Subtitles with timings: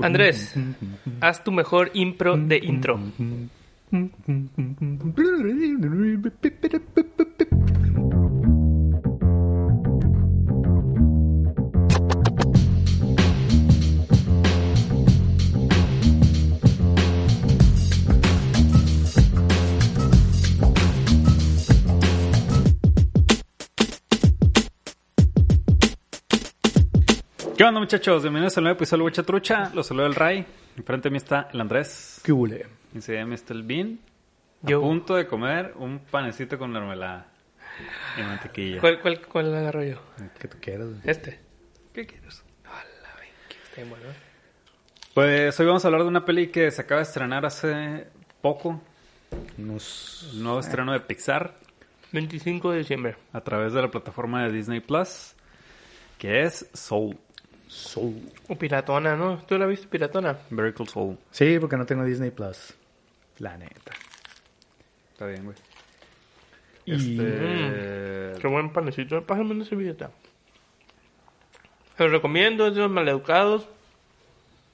[0.00, 0.54] Andrés,
[1.22, 3.00] haz tu mejor impro de intro.
[27.58, 28.22] ¿Qué onda muchachos?
[28.22, 29.70] Bienvenidos al nuevo episodio de Huecha Trucha.
[29.74, 30.46] Los saludo el Ray.
[30.76, 32.20] Enfrente de mí está el Andrés.
[32.22, 32.66] ¿Qué hule?
[32.94, 33.98] Enseguida de mí está el Bean.
[34.62, 34.78] Yo.
[34.78, 37.26] A punto de comer un panecito con mermelada
[38.16, 38.80] y mantequilla.
[38.80, 39.96] ¿Cuál, cuál, cuál agarro yo?
[40.38, 40.86] Que tú quieras.
[40.86, 41.00] güey.
[41.02, 41.40] Este.
[41.92, 42.44] ¿Qué quieres?
[42.64, 44.04] Hola, ven, que está bien bueno.
[44.06, 44.14] ¿eh?
[45.12, 48.06] Pues hoy vamos a hablar de una peli que se acaba de estrenar hace
[48.40, 48.80] poco.
[49.58, 50.30] Unos...
[50.32, 51.56] Un nuevo estreno de Pixar
[52.12, 53.16] 25 de diciembre.
[53.32, 55.34] a través de la plataforma de Disney Plus.
[56.18, 57.18] Que es Soul.
[57.68, 58.14] Soul.
[58.48, 59.38] O Piratona, ¿no?
[59.46, 60.38] ¿Tú la viste Piratona?
[60.50, 61.18] Very Cool Soul.
[61.30, 62.74] Sí, porque no tengo Disney Plus.
[63.38, 63.92] La neta.
[65.12, 65.56] Está bien, güey.
[66.86, 67.20] Y...
[67.20, 68.40] Este...
[68.40, 69.22] Qué buen panecito.
[69.24, 70.10] Pásame una servilleta.
[71.96, 73.68] Se lo recomiendo, es de los maleducados.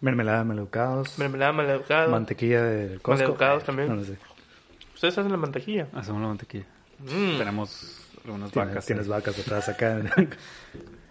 [0.00, 1.18] Mermelada de maleducados.
[1.18, 2.08] Mermelada maleducada.
[2.08, 3.12] Mantequilla de Costco.
[3.12, 3.88] Maleducados también.
[3.88, 4.18] No, no sé.
[4.94, 5.88] Ustedes hacen la mantequilla.
[5.94, 6.66] Hacemos la mantequilla.
[6.98, 7.38] Mm.
[7.38, 8.86] Tenemos algunas Tienes, vacas.
[8.86, 9.98] tienes vacas atrás acá.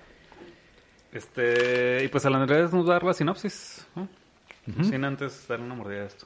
[1.14, 4.08] Este, y pues al Andrés nos va a dar la sinopsis, ¿no?
[4.84, 6.26] Sin antes darle una mordida a esto.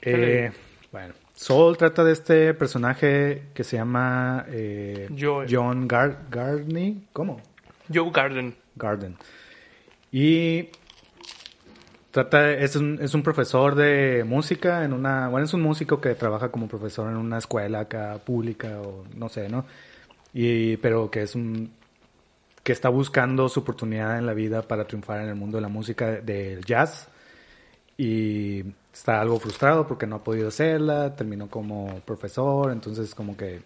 [0.00, 0.52] Eh,
[0.90, 5.46] bueno, Soul trata de este personaje que se llama eh, Joe.
[5.50, 7.08] John Gar Gardney.
[7.12, 7.42] ¿Cómo?
[7.92, 8.54] Joe Garden.
[8.76, 9.16] Garden.
[10.12, 10.68] Y
[12.10, 16.14] trata, es un, es un profesor de música en una, bueno, es un músico que
[16.14, 19.66] trabaja como profesor en una escuela acá pública o no sé, ¿no?
[20.32, 21.70] Y, pero que es un,
[22.68, 25.68] que está buscando su oportunidad en la vida para triunfar en el mundo de la
[25.68, 27.08] música del jazz
[27.96, 28.62] y
[28.92, 33.62] está algo frustrado porque no ha podido hacerla, terminó como profesor, entonces como que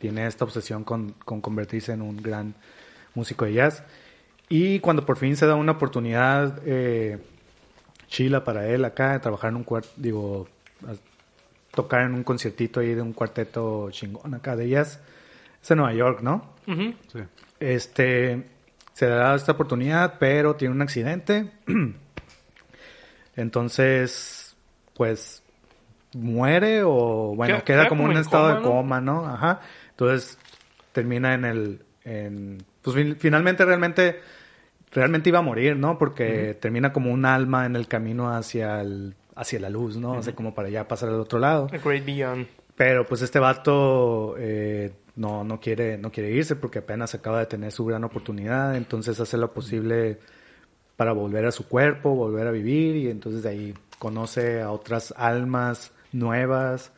[0.00, 2.54] tiene esta obsesión con, con convertirse en un gran
[3.14, 3.84] músico de jazz.
[4.48, 7.18] Y cuando por fin se da una oportunidad eh,
[8.08, 10.48] chila para él acá, de trabajar en un cuarto, digo,
[10.88, 10.96] a-
[11.76, 14.98] tocar en un conciertito ahí de un cuarteto chingón acá de jazz,
[15.62, 16.46] es en Nueva York, ¿no?
[16.66, 16.94] Ujú.
[17.12, 17.20] Sí.
[17.60, 18.44] Este,
[18.94, 21.52] se da esta oportunidad, pero tiene un accidente.
[23.36, 24.56] Entonces,
[24.94, 25.42] pues,
[26.14, 29.26] muere o, bueno, Queda- como como un estado de coma, ¿no?
[29.26, 29.60] Ajá.
[29.90, 30.38] Entonces,
[30.92, 34.20] termina en el, en, pues fin- finalmente realmente,
[34.92, 35.98] realmente iba a morir, ¿no?
[35.98, 40.12] Porque termina como un alma en el camino hacia el, hacia la luz, ¿no?
[40.12, 41.68] O sea, como para ya pasar al otro lado.
[41.68, 42.46] The Great Beyond.
[42.74, 47.46] Pero pues este vato eh, no, no, quiere, no quiere irse porque apenas acaba de
[47.46, 50.18] tener su gran oportunidad, entonces hace lo posible
[50.96, 55.12] para volver a su cuerpo, volver a vivir y entonces de ahí conoce a otras
[55.18, 56.90] almas nuevas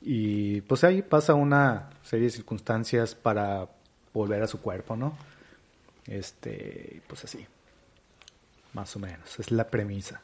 [0.00, 3.68] y pues ahí pasa una serie de circunstancias para
[4.12, 5.18] volver a su cuerpo, ¿no?
[6.06, 7.44] Este, pues así,
[8.72, 10.20] más o menos, es la premisa.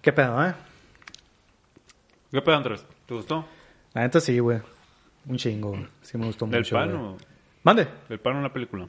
[0.00, 0.54] ¿Qué pedo, eh?
[2.30, 2.86] ¿Qué pedo, Andrés?
[3.04, 3.44] ¿Te gustó?
[3.92, 4.62] La neta sí, güey.
[5.28, 5.76] Un chingo.
[6.02, 6.76] Sí me gustó ¿Del mucho.
[6.76, 7.02] pan güey.
[7.02, 7.16] o...?
[7.62, 7.86] Mande.
[8.08, 8.86] ¿Del pan o la película?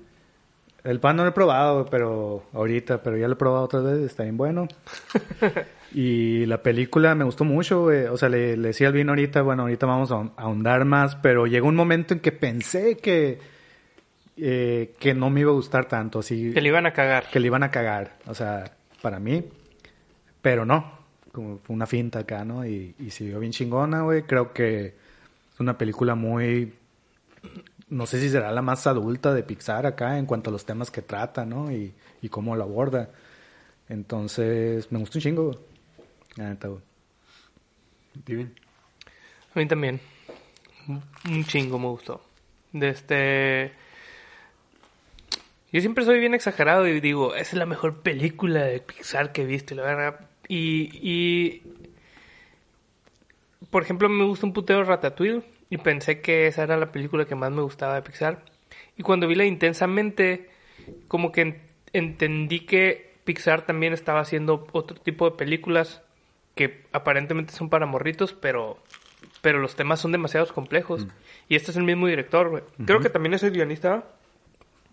[0.83, 4.05] El pan no lo he probado, pero ahorita, pero ya lo he probado otras veces,
[4.05, 4.67] está bien bueno.
[5.93, 8.05] y la película me gustó mucho, güey.
[8.05, 10.85] O sea, le, le decía al vino ahorita, bueno, ahorita vamos a ahon- a ahondar
[10.85, 13.39] más, pero llegó un momento en que pensé que,
[14.37, 17.29] eh, que no me iba a gustar tanto, así Que le iban a cagar.
[17.31, 19.43] que le iban a cagar, o sea, para mí,
[20.41, 20.99] pero no,
[21.31, 22.65] como fue una finta acá, ¿no?
[22.65, 24.93] Y, y siguió bien chingona, güey, creo que
[25.55, 26.73] es una película muy,
[27.87, 30.91] no sé si será la más adulta de Pixar acá en cuanto a los temas
[30.91, 31.71] que trata, ¿no?
[31.71, 33.09] Y, y cómo lo aborda.
[33.87, 35.57] Entonces, me gustó un chingo, güey.
[36.35, 36.81] La neta, güey.
[38.25, 38.53] Divin.
[39.53, 40.01] A mí también.
[41.25, 42.21] Un chingo me gustó.
[42.73, 43.71] De este.
[45.71, 49.43] Yo siempre soy bien exagerado y digo, esa es la mejor película de Pixar que
[49.43, 50.29] he visto, la verdad.
[50.49, 51.63] Y, y.
[53.69, 57.35] Por ejemplo, me gusta un puteo Ratatouille y pensé que esa era la película que
[57.35, 58.43] más me gustaba de Pixar.
[58.97, 60.49] Y cuando vi la intensamente,
[61.07, 61.61] como que en-
[61.93, 66.01] entendí que Pixar también estaba haciendo otro tipo de películas
[66.53, 68.77] que aparentemente son para morritos, pero,
[69.41, 71.07] pero los temas son demasiado complejos.
[71.49, 72.63] Y este es el mismo director, güey.
[72.85, 74.05] Creo que también es el guionista.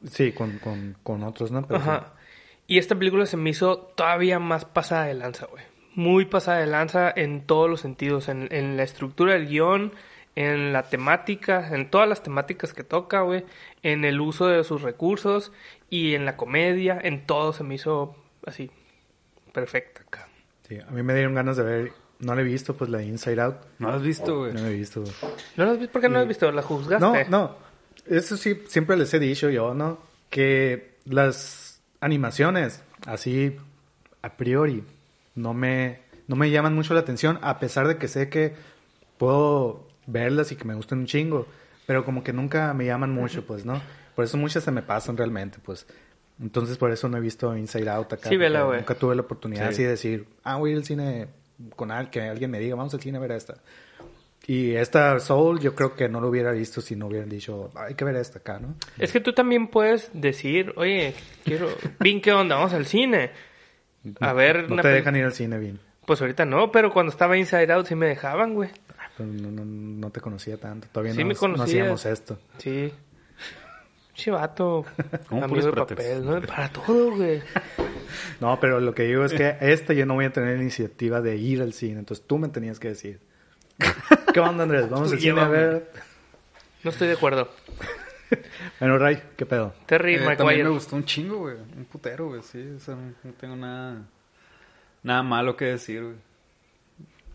[0.05, 1.65] Sí, con, con, con otros, ¿no?
[1.67, 2.13] Pero Ajá.
[2.67, 5.63] Y esta película se me hizo todavía más pasada de lanza, güey.
[5.95, 8.29] Muy pasada de lanza en todos los sentidos.
[8.29, 9.93] En, en la estructura del guion,
[10.37, 13.45] en la temática, en todas las temáticas que toca, güey.
[13.83, 15.53] En el uso de sus recursos
[15.91, 16.99] y en la comedia.
[17.03, 18.17] En todo se me hizo
[18.47, 18.71] así.
[19.53, 20.29] Perfecta acá.
[20.67, 21.93] sí, a mí me dieron ganas de ver.
[22.21, 23.57] No le he visto, pues, la de Inside Out.
[23.81, 24.53] ¿No lo has visto, güey?
[24.53, 25.01] No la he visto.
[25.01, 25.13] güey.
[25.57, 25.93] ¿No la has visto?
[25.93, 26.53] ¿Por qué no la has visto?
[26.53, 27.25] ¿La juzgaste?
[27.29, 27.57] No, no.
[28.07, 29.99] Eso sí, siempre les he dicho yo, ¿no?
[30.31, 33.57] Que las animaciones, así,
[34.23, 34.85] a priori,
[35.35, 38.55] no me, no me llaman mucho la atención, a pesar de que sé que
[39.19, 41.47] puedo verlas y que me gustan un chingo,
[41.87, 43.81] pero como que nunca me llaman mucho, pues, ¿no?
[44.15, 45.87] Por eso muchas se me pasan realmente, pues.
[46.41, 48.29] Entonces, por eso no he visto Inside Out acá.
[48.29, 48.79] Sí, vela, güey.
[48.79, 49.75] Nunca tuve la oportunidad Sí.
[49.75, 51.29] así de decir, ah, voy a ir al cine
[51.77, 53.57] con alguien, que alguien me diga, vamos al cine a ver esta.
[54.47, 57.95] Y esta Soul yo creo que no lo hubiera visto si no hubieran dicho, hay
[57.95, 58.75] que ver esta acá, ¿no?
[58.99, 61.15] Es que tú también puedes decir, oye,
[61.45, 61.69] quiero...
[62.01, 62.57] Bien, ¿qué onda?
[62.57, 63.31] Vamos al cine.
[64.21, 64.69] A ver...
[64.69, 65.81] No una te dejan ir al cine bien.
[66.07, 68.71] Pues ahorita no, pero cuando estaba Inside Out sí me dejaban, güey.
[68.99, 70.89] Ah, pero no, no, no te conocía tanto.
[70.91, 72.39] Todavía Sí no, me no hacíamos esto.
[72.59, 72.93] Sí.
[74.15, 74.85] Chivato.
[75.29, 76.41] ¿Cómo amigo de papel, ¿no?
[76.43, 77.43] Para todo, güey.
[78.41, 81.37] No, pero lo que digo es que esta yo no voy a tener iniciativa de
[81.37, 82.01] ir al cine.
[82.01, 83.21] Entonces tú me tenías que decir.
[84.35, 84.91] ¿Qué onda, Andrés?
[84.91, 85.91] Vamos al cine a ver.
[86.85, 87.49] No estoy de acuerdo.
[88.81, 89.75] Bueno, Ray, ¿qué pedo?
[89.87, 91.57] Terry Eh, también me gustó un chingo, güey.
[91.77, 92.43] Un putero, güey.
[92.43, 94.03] Sí, o sea, no, no tengo nada,
[95.03, 96.15] nada malo que decir, güey.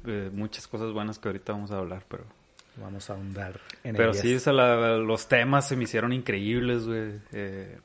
[0.06, 2.24] Eh, muchas cosas buenas que ahorita vamos a hablar, pero...
[2.80, 4.22] Vamos a ahondar en Pero ellas.
[4.22, 7.14] sí, o sea, la- los temas se me hicieron increíbles, güey.
[7.34, 7.76] Eh,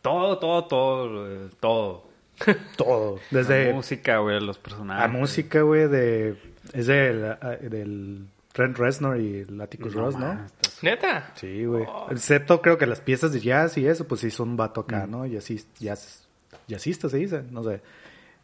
[0.00, 2.10] todo, todo, todo, güey, todo.
[2.78, 3.20] Todo.
[3.30, 5.02] La Desde música, güey, los personajes.
[5.02, 6.36] la música, güey, de...
[6.72, 10.26] Es del, ah, del Trent Reznor y Ross, ¿no?
[10.26, 11.32] mames, estás- ¿Neta?
[11.36, 11.86] Sí, güey.
[12.10, 14.84] Excepto creo que las piezas de jazz y eso, pues sí son un vato Mm.
[14.84, 15.26] acá, ¿no?
[15.26, 16.28] Jazz, jazz,
[16.68, 17.80] jazzista se dice, no sé.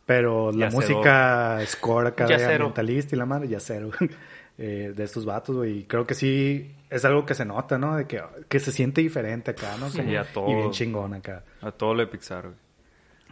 [0.06, 0.80] Pero la Yacero.
[0.96, 3.90] música score acá de ambientalista y la madre, yacero.
[4.60, 5.80] eh, de estos vatos, güey.
[5.80, 7.96] Y creo que sí es algo que se nota, ¿no?
[7.96, 9.90] De que, que se siente diferente acá, ¿no?
[9.90, 10.48] Sí, a todo.
[10.50, 11.44] Y bien chingón acá.
[11.60, 12.54] A todo lo de Pixar, güey.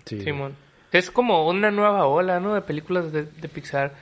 [0.05, 0.20] Sí.
[0.20, 0.55] Simón.
[0.93, 2.55] Es como una nueva ola, ¿no?
[2.55, 3.94] De películas de, de Pixar.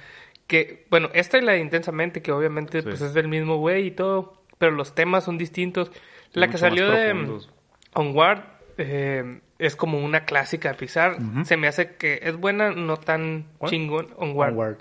[0.47, 2.89] Que, bueno, esta es la de Intensamente, que obviamente Sí.
[2.89, 4.43] pues es del mismo güey y todo.
[4.59, 5.91] Pero los temas son distintos.
[6.33, 7.41] La que salió de.
[7.95, 8.41] Onward
[8.77, 11.17] eh, es como una clásica de Pixar.
[11.45, 13.71] Se me hace que es buena, no tan ¿Cuál?
[13.71, 14.09] chingón.
[14.17, 14.51] Onward.
[14.53, 14.77] Onward.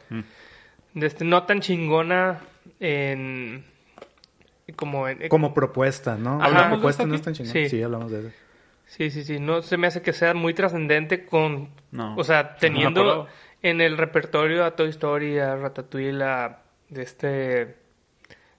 [0.93, 2.41] De este, no tan chingona
[2.79, 3.65] en...
[4.75, 5.27] Como en...
[5.27, 6.35] Como propuesta, ¿no?
[6.35, 6.39] Ajá.
[6.39, 7.53] La ¿Hablamos de propuesta no es tan chingón.
[7.53, 7.69] Sí.
[7.69, 7.81] Sí.
[7.81, 8.29] hablamos de eso.
[8.85, 9.39] Sí, sí, sí.
[9.39, 11.69] No se me hace que sea muy trascendente con...
[11.91, 12.15] No.
[12.15, 13.27] O sea, No teniendo acuerdo.
[13.63, 17.75] En el repertorio a Toy Story, a Ratatouille, a de este...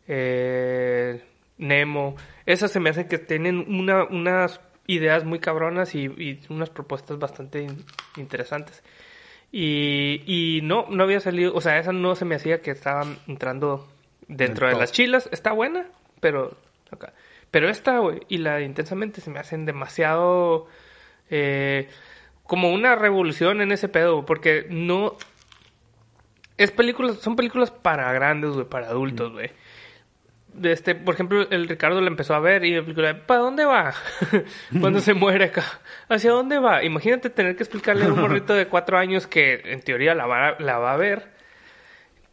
[0.08, 1.22] eh,
[1.58, 2.16] Nemo.
[2.46, 7.18] Esas se me hacen que tienen una, unas ideas muy cabronas y, y unas propuestas
[7.18, 7.84] bastante in-
[8.16, 8.82] interesantes.
[9.52, 11.54] Y, y no, no había salido...
[11.54, 13.86] O sea, esa no se me hacía que estaban entrando
[14.26, 15.28] dentro de las chilas.
[15.30, 15.86] Está buena,
[16.18, 16.56] pero...
[17.50, 20.66] Pero esta, güey, y la de intensamente se me hacen demasiado
[21.30, 21.88] eh,
[22.46, 25.17] como una revolución en ese pedo, porque no
[26.56, 29.51] es películas, son películas para grandes, güey, para adultos, güey.
[30.53, 33.65] De Este, por ejemplo, el Ricardo la empezó a ver y la película, ¿para dónde
[33.65, 33.93] va?
[34.81, 35.65] Cuando se muere acá.
[36.08, 36.84] ¿Hacia dónde va?
[36.84, 40.56] Imagínate tener que explicarle a un morrito de cuatro años que en teoría la va,
[40.60, 41.34] la va a ver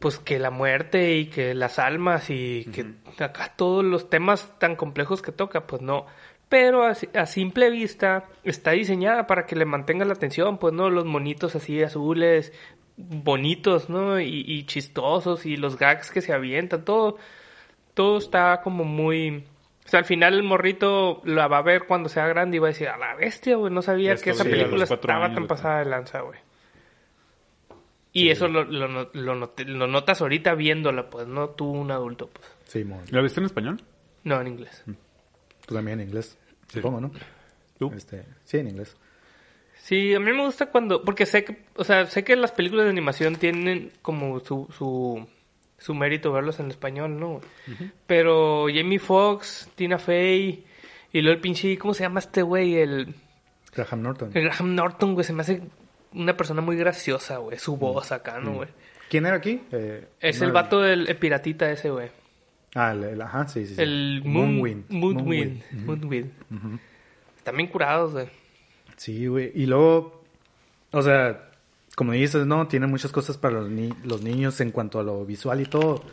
[0.02, 4.76] pues que la muerte y que las almas y que acá todos los temas tan
[4.76, 6.08] complejos que toca, pues no.
[6.52, 10.90] Pero a, a simple vista está diseñada para que le mantenga la atención, pues no,
[10.90, 12.52] los monitos así azules,
[12.98, 14.20] bonitos, ¿no?
[14.20, 17.18] Y, y chistosos y los gags que se avientan, todo,
[17.94, 19.46] todo está como muy...
[19.86, 22.68] O sea, al final el morrito la va a ver cuando sea grande y va
[22.68, 25.80] a decir, a la bestia, güey, no sabía que esa película estaba años, tan pasada
[25.80, 26.40] de lanza, güey.
[28.14, 32.28] Y eso lo, lo, lo, not- lo notas ahorita viéndola, pues, no tú un adulto,
[32.30, 32.46] pues.
[32.66, 32.86] Sí.
[33.10, 33.82] ¿La viste en español?
[34.26, 34.84] No, en inglés.
[35.72, 36.38] Tú también en inglés.
[36.68, 37.12] Supongo, ¿no?
[37.80, 37.92] ¿Tú?
[37.96, 38.98] Este, sí, en inglés.
[39.82, 41.02] Sí, a mí me gusta cuando...
[41.04, 41.64] Porque sé que...
[41.76, 44.68] O sea, sé que las películas de animación tienen como su...
[44.78, 45.28] su
[45.78, 47.42] su mérito verlos en español, ¿no?
[48.06, 50.64] Pero Jamie Foxx, Tina Fey
[51.12, 51.76] y luego el pinche...
[51.80, 52.76] ¿Cómo se llama este güey?
[52.76, 53.16] El,
[53.74, 54.32] Graham Norton.
[54.34, 55.24] el Graham Norton, güey.
[55.24, 55.64] Se me hace
[56.14, 57.58] una persona muy graciosa, güey.
[57.58, 58.70] Su voz acá, ¿no, güey?
[59.10, 59.64] ¿Quién era aquí?
[59.72, 62.12] Eh, Es no el vato del el piratita ese, güey.
[62.76, 63.76] Ah, el, el- ajá, sí, sí.
[63.76, 63.82] sí.
[63.82, 64.90] El Moon, Moonwind.
[64.90, 65.62] Moonwind.
[65.86, 66.32] Moonwind.
[67.44, 68.28] También curados, güey.
[68.98, 69.52] Sí, güey.
[69.56, 70.24] Y luego,
[70.92, 71.50] o sea,
[71.96, 72.68] como dices, ¿no?
[72.68, 76.04] Tiene muchas cosas para los, ni- los niños en cuanto a lo visual y todo.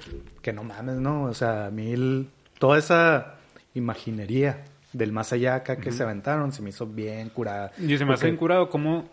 [0.43, 1.25] Que no mames, ¿no?
[1.25, 3.35] O sea, a mí el- toda esa
[3.75, 7.73] imaginería del más allá acá que se aventaron se me hizo bien curada.
[7.79, 9.09] Y se me hace bien curado cómo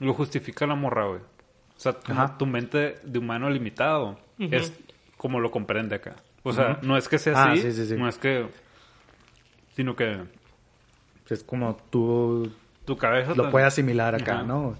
[0.00, 1.20] lo justifica la morra, güey.
[1.20, 1.94] O sea,
[2.38, 4.72] tu mente de humano limitado es
[5.16, 6.14] como lo comprende acá.
[6.44, 7.94] O sea, no es que sea Ah, así, sí, sí, sí.
[7.96, 8.46] no es que...
[9.74, 10.20] Sino que
[11.28, 12.52] Es como tú
[12.84, 13.34] tu cabeza...
[13.34, 14.42] lo tan- puede asimilar acá, Ajá.
[14.44, 14.76] ¿no?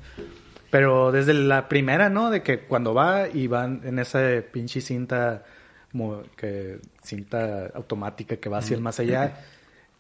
[0.71, 2.31] Pero desde la primera, ¿no?
[2.31, 4.21] De que cuando va y van en esa
[4.53, 5.45] pinche cinta,
[6.37, 9.41] que, cinta automática que va hacia el más allá.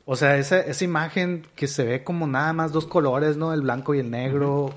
[0.04, 3.54] O sea, esa, esa imagen que se ve como nada más dos colores, ¿no?
[3.54, 4.74] El blanco y el negro,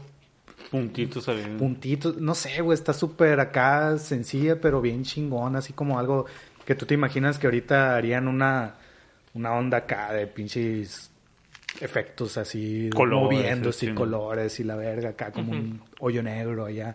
[0.72, 1.56] Puntitos ahí.
[1.58, 2.18] puntitos.
[2.18, 6.26] No sé, güey, está súper acá sencilla, pero bien chingona, así como algo
[6.68, 8.74] que tú te imaginas que ahorita harían una,
[9.34, 11.10] una onda acá de pinches
[11.80, 13.96] efectos así Colores, moviéndose y sí.
[13.96, 16.94] colores y la verga acá como un hoyo negro allá.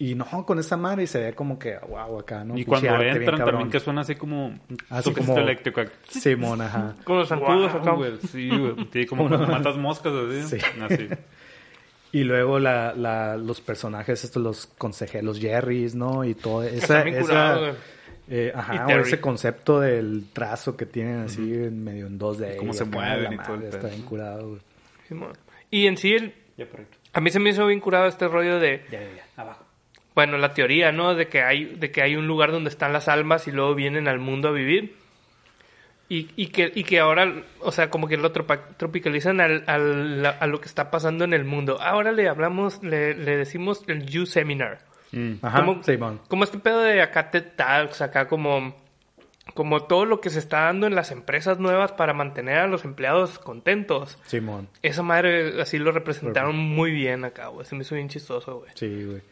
[0.00, 2.52] Y no, con esa madre y se ve como que wow acá, ¿no?
[2.54, 4.56] y Pinche cuando arte entran también que suena así como
[4.90, 5.80] Así como- eléctrico.
[6.08, 6.94] Simón, ajá.
[7.04, 7.90] Con los zancudos Guau, acá.
[7.92, 9.06] güey, Sí, güey.
[9.08, 10.58] Como cuando matas moscas así.
[10.58, 10.64] Sí.
[10.82, 11.08] Así.
[12.10, 16.24] Y luego la, la, los personajes, estos, los consejeros, los Jerrys, ¿no?
[16.24, 17.72] Y todo esa, esa- curados, güey.
[18.30, 22.56] Eh, Y ajá, o ese concepto del trazo que tienen así en medio en 2D.
[22.56, 24.58] cómo se mueven la y todo el Está bien curado.
[25.70, 26.66] Y en sí, el- Ya,
[27.12, 29.42] a mí se me hizo bien curado este rollo de, Ya, ya, ya.
[29.42, 29.64] Abajo.
[30.14, 31.14] bueno, la teoría, ¿no?
[31.14, 34.08] De que hay, de que hay un lugar donde están las almas y luego vienen
[34.08, 34.96] al mundo a vivir.
[36.10, 40.24] Y, y, que, y que ahora, o sea, como que lo tropa- tropicalizan al, al-
[40.40, 41.78] a lo que está pasando en el mundo.
[41.82, 44.78] Ahora le hablamos, le, le decimos el You Seminar.
[45.12, 45.34] Mm.
[45.42, 46.20] Ajá, Como- Simón.
[46.28, 48.74] Como este pedo de acá TED Talks, acá como,
[49.54, 52.84] como todo lo que se está dando en las empresas nuevas para mantener a los
[52.84, 54.18] empleados contentos.
[54.26, 54.68] Simón.
[54.82, 57.66] Esa madre así lo representaron muy bien acá, güey.
[57.66, 58.70] Se me hizo bien chistoso, güey.
[58.74, 59.22] Sí, güey.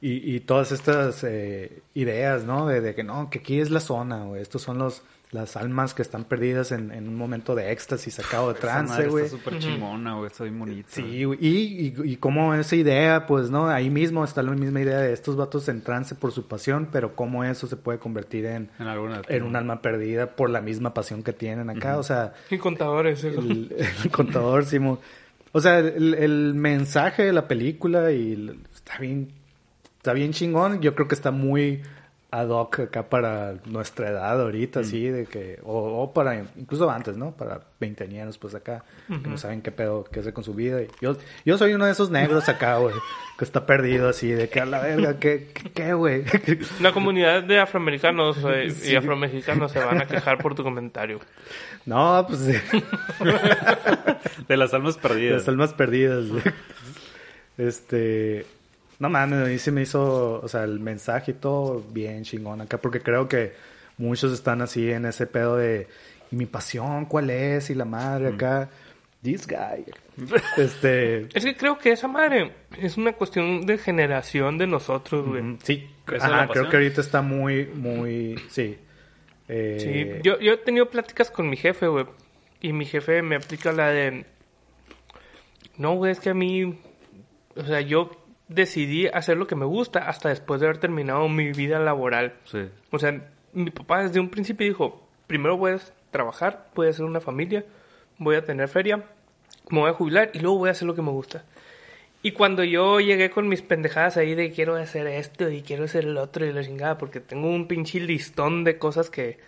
[0.00, 2.66] Y, y todas estas eh, ideas, ¿no?
[2.66, 4.42] De, de que no, que aquí es la zona, güey.
[4.42, 8.52] Estos son los las almas que están perdidas en, en un momento de éxtasis sacado
[8.52, 9.24] de trance, güey.
[9.24, 10.26] Está súper chingona, güey.
[10.26, 10.88] Está bien bonita.
[10.90, 11.38] Sí, güey.
[11.40, 13.66] Y, y, y como esa idea, pues, ¿no?
[13.68, 17.16] Ahí mismo está la misma idea de estos vatos en trance por su pasión, pero
[17.16, 19.22] cómo eso se puede convertir en, En alguna.
[19.26, 21.96] en un alma perdida por la misma pasión que tienen acá.
[21.96, 23.40] O sea, Y contadores, eso.
[23.40, 23.74] el,
[24.04, 24.98] el contador, Simón.
[25.52, 29.28] O sea, el, el mensaje de la película y está bien,
[29.96, 30.82] está bien chingón.
[30.82, 31.80] Yo creo que está muy
[32.34, 37.14] ad hoc acá para nuestra edad ahorita, así, de que, o, o para, incluso antes,
[37.18, 37.32] ¿no?
[37.36, 40.80] Para veinteañeros, pues acá, que no saben qué pedo, qué hacer con su vida.
[40.80, 42.94] Y yo, yo soy uno de esos negros acá, güey,
[43.38, 46.24] que está perdido así, de que a la verga, ¿qué, qué, güey?
[46.80, 48.92] Una comunidad de afroamericanos eh, Sí.
[48.92, 51.20] y afromexicanos se van a quejar por tu comentario.
[51.84, 52.46] no, pues,
[54.48, 55.40] De las almas perdidas.
[55.40, 56.28] Las almas perdidas.
[56.28, 56.42] güey.
[57.58, 58.46] Este.
[59.02, 62.60] No mames, a mí se me hizo, o sea, el mensaje y todo bien chingón
[62.60, 63.52] acá, porque creo que
[63.98, 65.88] muchos están así en ese pedo de,
[66.30, 67.68] ¿y mi pasión cuál es?
[67.70, 68.70] Y la madre acá,
[69.20, 69.84] this guy.
[70.56, 71.22] Este.
[71.36, 75.42] Es que creo que esa madre es una cuestión de generación de nosotros, güey.
[75.42, 78.78] mm, Sí, ¿Esa es ajá, la creo que ahorita está muy, muy, sí.
[79.48, 82.06] Eh, Sí, yo, yo he tenido pláticas con mi jefe, güey.
[82.60, 84.26] Y mi jefe me aplica la de...
[85.76, 86.78] No, güey, es que a mí...
[87.56, 88.21] O sea, yo
[88.54, 92.34] decidí hacer lo que me gusta hasta después de haber terminado mi vida laboral.
[92.44, 92.68] Sí.
[92.90, 93.20] O sea,
[93.52, 95.78] mi papá desde un principio dijo, primero voy a
[96.10, 97.64] trabajar, voy a hacer una familia,
[98.18, 99.04] voy a tener feria,
[99.70, 101.44] me voy a jubilar y luego voy a hacer lo que me gusta.
[102.22, 106.04] Y cuando yo llegué con mis pendejadas ahí de quiero hacer esto y quiero hacer
[106.04, 109.38] el otro y la chingada, porque tengo un pinche listón de cosas que,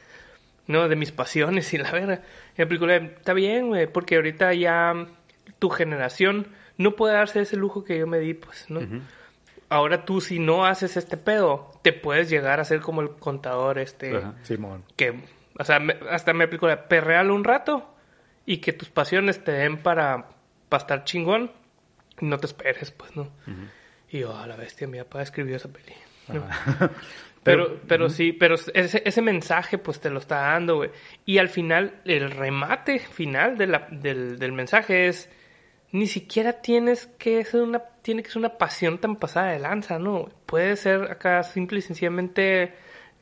[0.66, 2.22] no, de mis pasiones y la verdad,
[2.56, 5.06] y la película, está bien, güey, porque ahorita ya
[5.60, 8.80] tu generación no puede darse ese lujo que yo me di, pues, ¿no?
[9.68, 13.78] Ahora tú si no haces este pedo, te puedes llegar a ser como el contador
[13.78, 14.10] este.
[14.42, 14.84] Simón.
[14.96, 15.20] que,
[15.58, 17.94] o sea, me- hasta me aplicó la perrealo un rato
[18.46, 20.28] y que tus pasiones te den para,
[20.68, 21.50] para estar chingón
[22.20, 23.30] y no te esperes, pues, ¿no?
[24.10, 25.92] Y yo, a la bestia, mi papá escribió esa peli.
[26.28, 26.44] ¿no?
[27.42, 30.90] Pero, pero sí, pero ese, ese mensaje pues te lo está dando, güey.
[31.26, 35.28] Y al final, el remate final de la, del, del mensaje es,
[35.94, 40.00] ni siquiera tienes que ser una, tiene que ser una pasión tan pasada de lanza,
[40.00, 40.28] ¿no?
[40.44, 42.74] Puede ser acá simple y sencillamente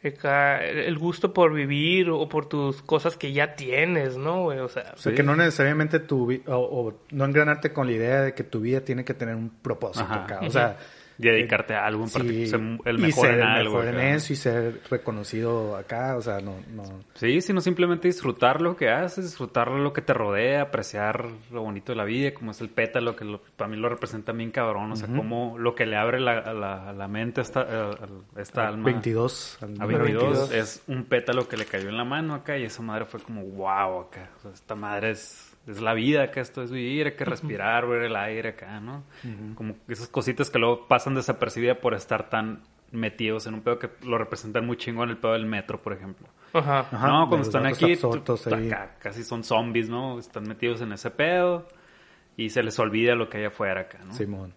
[0.02, 4.46] acá, el gusto por vivir o por tus cosas que ya tienes, ¿no?
[4.46, 7.92] O sea, O sea, que no necesariamente tu vi- o, o no engranarte con la
[7.92, 10.24] idea de que tu vida tiene que tener un propósito Ajá.
[10.24, 10.40] acá.
[10.46, 10.76] O sea,
[11.18, 13.78] Y dedicarte a algo en Sí, particular, el y mejor ser en el algo.
[13.78, 16.82] mejor en eso y ser reconocido acá, o sea, no, no...
[17.14, 21.92] Sí, sino simplemente disfrutar lo que haces, disfrutar lo que te rodea, apreciar lo bonito
[21.92, 24.92] de la vida, como es el pétalo, que lo- para mí lo representa bien cabrón,
[24.92, 27.60] o sea, como lo que le abre la, a la, a la mente a esta,
[27.60, 27.90] a-
[28.36, 28.84] a esta alma.
[28.84, 29.58] 22.
[29.62, 30.52] al A número 22, 22.
[30.52, 33.42] es un pétalo que le cayó en la mano acá y esa madre fue como
[33.44, 34.30] wow acá.
[34.38, 37.86] O sea, esta madre es, es la vida acá, esto es vivir, hay que respirar,
[37.86, 39.04] ver el aire acá, ¿no?
[39.54, 43.90] Como esas cositas que luego pasan desapercibidas por estar tan metidos en un pedo que
[44.02, 46.28] lo representan muy chingón el pedo del metro, por ejemplo.
[46.52, 46.80] Ajá.
[46.80, 50.18] Ajá, no, cuando están aquí, acá casi son zombies, ¿no?
[50.18, 51.68] Están metidos en ese pedo
[52.36, 54.12] y se les olvida lo que hay afuera acá, ¿no?
[54.12, 54.52] Simón.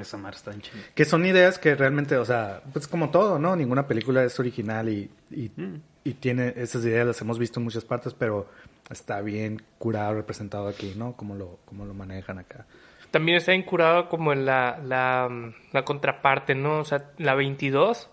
[0.00, 0.52] Esa madre está.
[0.94, 3.56] Que son ideas que realmente, o sea, pues como todo, ¿no?
[3.56, 5.80] Ninguna película es original y, y, Mm.
[6.04, 8.48] y tiene esas ideas, las hemos visto en muchas partes, pero
[8.90, 11.12] está bien curado, representado aquí, ¿no?
[11.14, 12.66] Como lo, como lo manejan acá.
[13.10, 16.80] También está incurado como en la, la, la contraparte, ¿no?
[16.80, 18.10] O sea, la 22,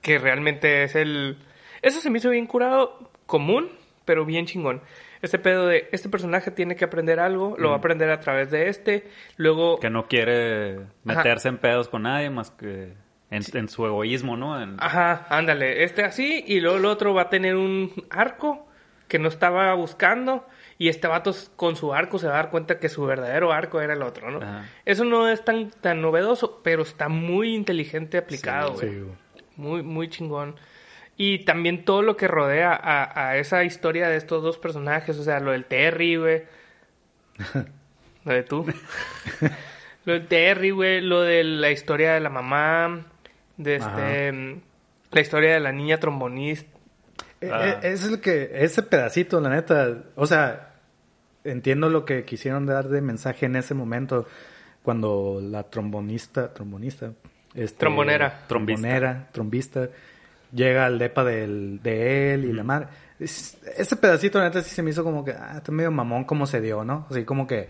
[0.00, 1.38] que realmente es el...
[1.82, 3.68] Eso se me hizo bien curado, común,
[4.04, 4.80] pero bien chingón.
[5.22, 8.50] Este pedo de, este personaje tiene que aprender algo, lo va a aprender a través
[8.50, 9.78] de este, luego...
[9.80, 12.92] Que no quiere meterse en pedos con nadie más que
[13.30, 14.60] en, en su egoísmo, ¿no?
[14.62, 18.66] En- Ajá, ándale, este así, y luego el otro va a tener un arco
[19.08, 20.46] que no estaba buscando,
[20.78, 23.80] y este vato con su arco se va a dar cuenta que su verdadero arco
[23.80, 24.38] era el otro, ¿no?
[24.42, 24.68] Ajá.
[24.84, 29.00] Eso no es tan, tan novedoso, pero está muy inteligente aplicado, Sí, güey.
[29.00, 29.14] güey.
[29.56, 30.56] Muy, muy chingón.
[31.16, 35.22] Y también todo lo que rodea a, a esa historia de estos dos personajes, o
[35.24, 36.42] sea, lo del Terry, güey.
[38.24, 38.66] lo de tú.
[40.04, 43.06] lo del Terry, güey, lo de la historia de la mamá,
[43.56, 44.60] de este,
[45.10, 46.70] la historia de la niña trombonista.
[47.40, 47.78] Eh, Ah.
[47.82, 50.74] eh, Es el que, ese pedacito, la neta, o sea,
[51.44, 54.26] entiendo lo que quisieron dar de mensaje en ese momento,
[54.82, 57.12] cuando la trombonista, trombonista,
[57.54, 58.44] este, Trombonera.
[58.48, 59.88] trombonera, trombista,
[60.52, 62.88] llega al depa del, de él y la madre.
[63.18, 66.46] Es- ese pedacito, neta, sí se me hizo como que, ah, está medio mamón como
[66.46, 67.06] se dio, ¿no?
[67.10, 67.68] Así como que,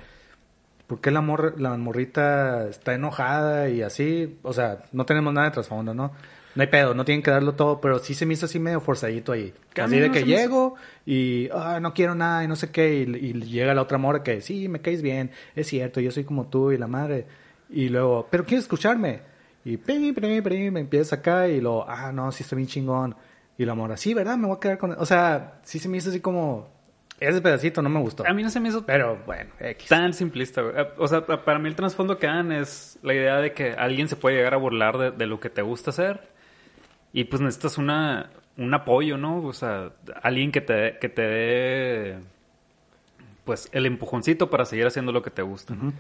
[0.87, 4.39] ¿por qué la, mor la morrita está enojada y así?
[4.43, 6.13] O sea, no tenemos nada de trasfondo, ¿no?
[6.55, 8.81] No hay pedo, no tienen que darlo todo, pero sí se me hizo así medio
[8.81, 9.53] forzadito ahí.
[9.79, 12.95] Así de no que hizo- llego y ah, no quiero nada y no sé qué,
[12.95, 16.25] y, y llega la otra morra que sí, me caes bien, es cierto, yo soy
[16.25, 17.27] como tú y la madre.
[17.69, 19.21] Y luego, ¿pero quieres escucharme?
[19.67, 23.17] Y pim, pim, pim, me empieza acá y luego, ah, no, sí está bien chingón.
[23.59, 24.37] Y la morra, sí, ¿verdad?
[24.37, 24.93] Me voy a quedar con...
[24.93, 26.69] O sea, sí se me hizo así como...
[27.19, 28.25] Ese pedacito no me gustó.
[28.29, 29.89] A mí no se me hizo Pero bueno, X.
[29.89, 30.75] tan simplista, güey.
[30.79, 33.73] Eh, O sea, pa- para mí el trasfondo que dan es la idea de que
[33.73, 36.21] alguien se puede llegar a burlar de, de lo que te gusta hacer
[37.15, 39.43] y pues necesitas una, un apoyo, ¿no?
[39.43, 42.19] O sea, alguien que te, que te dé
[43.45, 45.93] pues el empujoncito para seguir haciendo lo que te gusta, ¿no?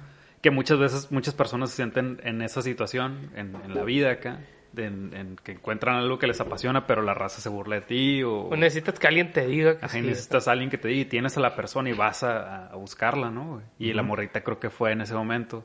[0.47, 4.39] Que muchas veces muchas personas se sienten en esa situación, en, en la vida acá,
[4.77, 8.23] en, en que encuentran algo que les apasiona, pero la raza se burla de ti
[8.23, 8.43] o...
[8.43, 10.07] O necesitas que alguien te diga que Ajá, y sí.
[10.07, 12.77] necesitas a alguien que te diga y tienes a la persona y vas a, a
[12.77, 13.61] buscarla, ¿no?
[13.81, 15.65] Y la morrita creo que fue en ese momento.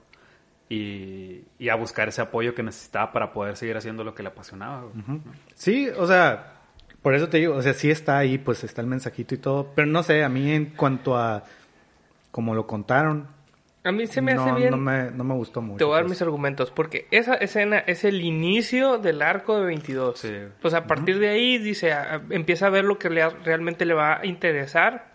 [0.68, 4.30] Y, y a buscar ese apoyo que necesitaba para poder seguir haciendo lo que le
[4.30, 4.82] apasionaba.
[4.86, 5.22] güey.
[5.54, 6.54] Sí, o sea,
[7.04, 9.74] por eso te digo, o sea, sí está ahí, pues está el mensajito y todo,
[9.76, 11.44] pero no sé, a mí en cuanto a
[12.32, 13.28] como lo contaron,
[13.84, 14.72] A mí se me no, hace bien.
[14.72, 15.78] no me, no me gustó mucho.
[15.78, 16.12] Te voy a dar pues.
[16.12, 20.20] mis argumentos, porque esa escena es el inicio del arco de 22.
[20.20, 20.34] Sí.
[20.62, 23.86] Pues a partir de ahí dice, a- a- empieza a ver lo que le, realmente
[23.86, 25.12] le va a interesar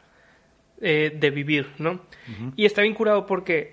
[0.81, 2.01] eh, de vivir, ¿no?
[2.57, 3.73] Y está bien curado porque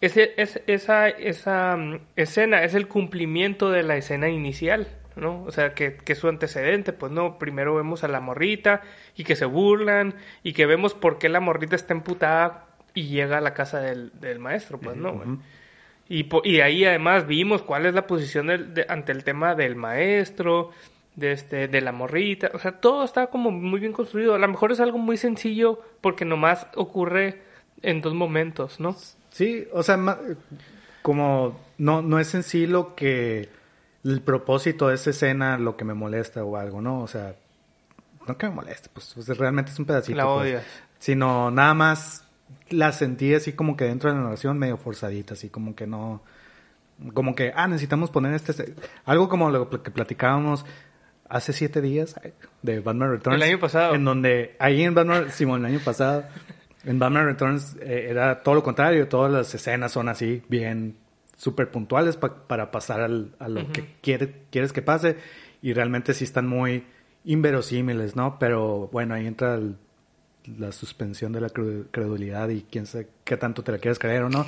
[0.00, 5.42] ese, es, esa, esa mm, escena es el cumplimiento de la escena inicial, ¿no?
[5.44, 8.82] O sea, que, que su antecedente, pues no, primero vemos a la morrita
[9.16, 12.63] y que se burlan y que vemos por qué la morrita está emputada
[12.94, 15.28] y llega a la casa del, del maestro, pues no, güey.
[16.08, 19.54] Y, po- y ahí además vimos cuál es la posición del- de- ante el tema
[19.54, 20.70] del maestro,
[21.16, 22.50] de, este, de la morrita.
[22.54, 24.34] O sea, todo está como muy bien construido.
[24.34, 27.42] A lo mejor es algo muy sencillo porque nomás ocurre
[27.82, 28.94] en dos momentos, ¿no?
[29.30, 29.98] Sí, o sea,
[31.02, 33.48] como no, no es en sí lo que
[34.04, 37.00] el propósito de esa escena lo que me molesta o algo, ¿no?
[37.00, 37.34] O sea,
[38.26, 40.16] no que me moleste, pues realmente es un pedacito.
[40.16, 40.36] La pues.
[40.36, 40.64] odias.
[40.98, 42.23] Sino nada más
[42.70, 46.22] la sentí así como que dentro de la narración medio forzadita, así como que no...
[47.12, 48.74] Como que, ah, necesitamos poner este...
[49.04, 50.64] Algo como lo que platicábamos
[51.28, 52.14] hace siete días
[52.62, 53.36] de Batman Returns.
[53.36, 53.94] El año pasado.
[53.94, 56.24] En donde, ahí en Batman, Simón, el año pasado,
[56.84, 60.96] en Batman Returns eh, era todo lo contrario, todas las escenas son así, bien
[61.36, 65.16] súper puntuales pa- para pasar al- a lo que quiere- quieres que pase
[65.62, 66.84] y realmente sí están muy
[67.24, 68.38] inverosímiles, ¿no?
[68.38, 69.76] Pero bueno, ahí entra el-
[70.58, 74.28] la suspensión de la credulidad y quién sabe qué tanto te la quieres creer o
[74.28, 74.46] no.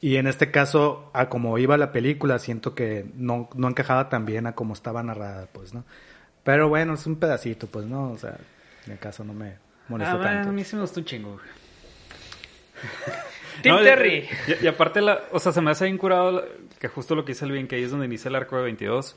[0.00, 4.26] Y en este caso, a como iba la película, siento que no, no encajaba tan
[4.26, 5.84] bien a como estaba narrada, pues, ¿no?
[6.42, 8.10] Pero bueno, es un pedacito, pues, ¿no?
[8.10, 8.36] O sea,
[8.86, 9.54] en el caso no me
[9.88, 10.50] molesta Ah, tanto.
[10.50, 11.38] a mí sí me gustó un chingo.
[13.62, 14.28] Tim No, Terry.
[14.60, 16.44] Y, y aparte, la, o sea, se me hace bien curado
[16.78, 18.62] que justo lo que dice el bien, que ahí es donde inicia el arco de
[18.64, 19.16] 22.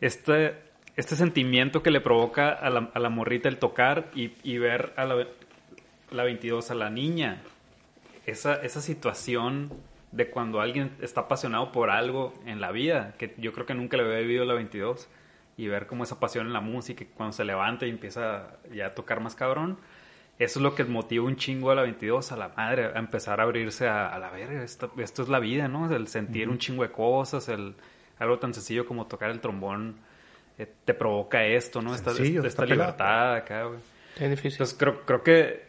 [0.00, 0.54] Este,
[0.96, 4.92] este sentimiento que le provoca a la, a la morrita el tocar y, y ver
[4.96, 5.26] a la,
[6.10, 7.42] la 22, a la niña.
[8.24, 9.72] Esa, esa situación
[10.10, 13.96] de cuando alguien está apasionado por algo en la vida, que yo creo que nunca
[13.96, 15.08] le había vivido a la 22,
[15.58, 18.86] y ver cómo esa pasión en la música, y cuando se levanta y empieza ya
[18.86, 19.78] a tocar más cabrón,
[20.38, 23.40] eso es lo que motiva un chingo a la 22, a la madre, a empezar
[23.40, 24.62] a abrirse a, a la verga.
[24.62, 25.90] Esto, esto es la vida, ¿no?
[25.90, 27.74] El sentir un chingo de cosas, el,
[28.18, 29.96] algo tan sencillo como tocar el trombón,
[30.58, 31.94] eh, te provoca esto, ¿no?
[31.94, 32.90] Esta, Sencillo, esta, está esta pelado.
[32.92, 33.78] libertad acá, güey.
[34.18, 34.52] Es difícil.
[34.52, 35.66] Entonces creo, creo que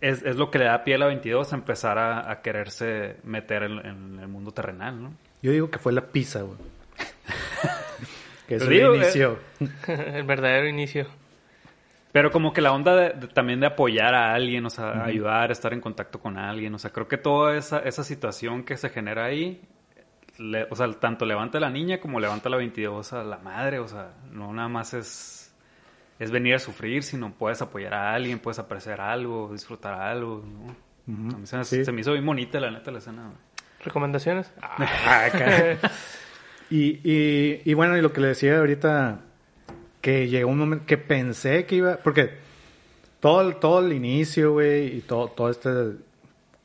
[0.00, 3.16] es, es lo que le da pie a la 22 a empezar a, a quererse
[3.24, 5.12] meter en, en el mundo terrenal, ¿no?
[5.42, 6.58] Yo digo que fue la pizza, güey.
[8.48, 9.38] que eso Digo, le inició.
[9.88, 11.06] el verdadero inicio.
[12.12, 15.50] Pero como que la onda de- de- también de apoyar a alguien, o sea, ayudar,
[15.50, 18.88] estar en contacto con alguien, o sea, creo que toda esa, esa situación que se
[18.88, 19.60] genera ahí,
[20.38, 23.38] le- o sea, tanto levanta a la niña como levanta a la 22 a la
[23.38, 25.52] madre, o sea, no nada más es,
[26.18, 30.70] es venir a sufrir, sino puedes apoyar a alguien, puedes apreciar algo, disfrutar algo, ¿no?
[31.34, 31.84] A mí se, me- Sí.
[31.84, 33.30] se me hizo bien bonita la neta la escena.
[33.84, 34.52] ¿Recomendaciones?
[34.60, 35.28] Ah,
[36.70, 37.00] y,
[37.70, 39.20] y bueno, y lo que le decía ahorita,
[40.00, 42.30] que llegó un momento que pensé que iba, porque
[43.20, 45.68] todo, el- todo el inicio, güey, y todo, todo este,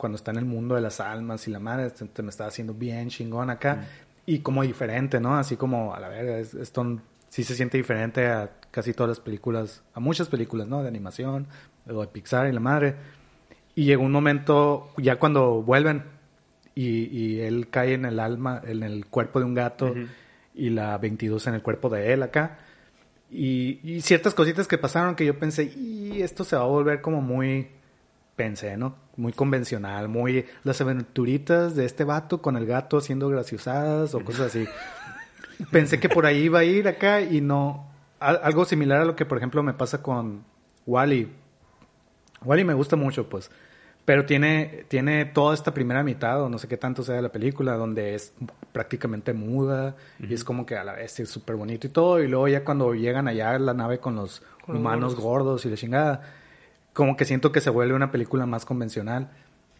[0.02, 2.48] cuando está en el mundo de las almas y la madre, se, se me estaba
[2.48, 3.86] haciendo bien chingón acá,
[4.26, 5.36] y como diferente, ¿no?
[5.38, 9.20] Así como, a la verga, es- esto sí se siente diferente a casi todas las
[9.20, 10.82] películas, a muchas películas, ¿no?
[10.82, 11.46] De animación,
[11.88, 12.96] o de Pixar y la madre.
[13.76, 16.02] Y llegó un momento, ya cuando vuelven,
[16.74, 19.94] y, y él cae en el alma, en el cuerpo de un gato,
[20.54, 22.58] y la 22 en el cuerpo de él acá.
[23.30, 27.00] Y, y ciertas cositas que pasaron que yo pensé, y esto se va a volver
[27.00, 27.68] como muy,
[28.44, 28.94] pensé, ¿no?
[29.16, 34.46] Muy convencional, muy las aventuritas de este vato con el gato haciendo graciosadas o cosas
[34.48, 34.64] así.
[35.70, 37.86] pensé que por ahí iba a ir acá y no.
[38.18, 40.42] Al- algo similar a lo que, por ejemplo, me pasa con
[40.86, 41.28] Wally.
[42.44, 43.50] Wally me gusta mucho, pues.
[44.04, 47.30] Pero tiene, tiene toda esta primera mitad, o no sé qué tanto sea de la
[47.30, 48.32] película, donde es
[48.72, 52.20] prácticamente muda y es como que a la vez es súper bonito y todo.
[52.20, 55.64] Y luego ya cuando llegan allá la nave con los Con los humanos gordos.
[55.66, 56.22] y la chingada,
[56.92, 59.30] como que siento que se vuelve una película más convencional.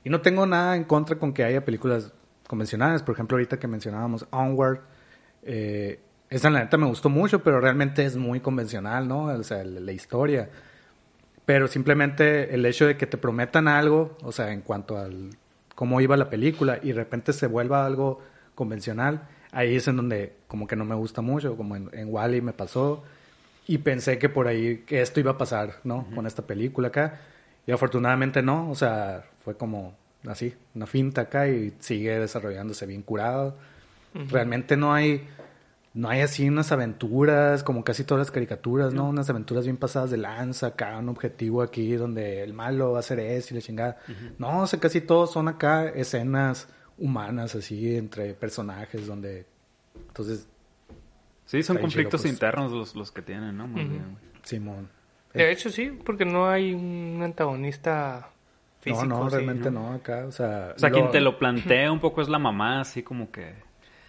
[0.05, 2.13] Y no tengo nada en contra con que haya películas
[2.47, 3.03] convencionales.
[3.03, 4.81] Por ejemplo, ahorita que mencionábamos Onward,
[5.43, 9.25] eh, esa la neta me gustó mucho, pero realmente es muy convencional, ¿no?
[9.25, 10.51] O sea, la, la historia.
[11.45, 15.31] Pero simplemente el hecho de que te prometan algo, o sea, en cuanto al
[15.75, 18.21] cómo iba la película y de repente se vuelva algo
[18.55, 22.41] convencional, ahí es en donde como que no me gusta mucho, como en, en Wally
[22.41, 23.03] me pasó
[23.67, 26.07] y pensé que por ahí que esto iba a pasar, ¿no?
[26.15, 27.21] Con esta película acá
[27.67, 29.95] y afortunadamente no, o sea, fue como
[30.27, 33.57] así, una finta acá y sigue desarrollándose bien curado.
[34.15, 35.27] Realmente no hay
[35.95, 39.09] no hay así unas aventuras como casi todas las caricaturas, ¿no?
[39.09, 43.01] Unas aventuras bien pasadas de lanza, acá un objetivo aquí donde el malo va a
[43.01, 43.99] hacer eso y la chingada.
[44.39, 49.47] No, o sea, casi todos son acá escenas humanas así entre personajes donde
[50.09, 50.47] entonces
[51.47, 52.33] Sí, son conflictos chido, pues.
[52.35, 53.67] internos los, los que tienen, ¿no?
[53.67, 53.91] Más Ujú.
[53.93, 54.25] bien, güey.
[54.43, 54.89] Simón.
[55.35, 58.29] De hecho, sí, porque no hay un antagonista
[58.81, 59.07] físico.
[59.07, 59.93] no, no, sí, realmente no.
[59.93, 63.03] acá, o sea, O sea, quien te lo plantea un poco es la mamá, así
[63.03, 63.55] como que...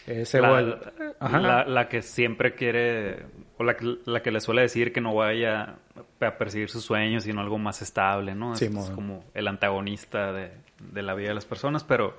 [0.06, 0.80] ese la,
[1.20, 1.40] Ajá.
[1.40, 3.26] la, la que siempre quiere,
[3.58, 5.76] o la, que- la que le suele decir que no vaya
[6.20, 8.54] a perseguir sus sueños, sino algo más estable, ¿no?
[8.54, 10.52] Es, Sí, es como el antagonista de,
[10.92, 12.18] de la vida de las personas, pero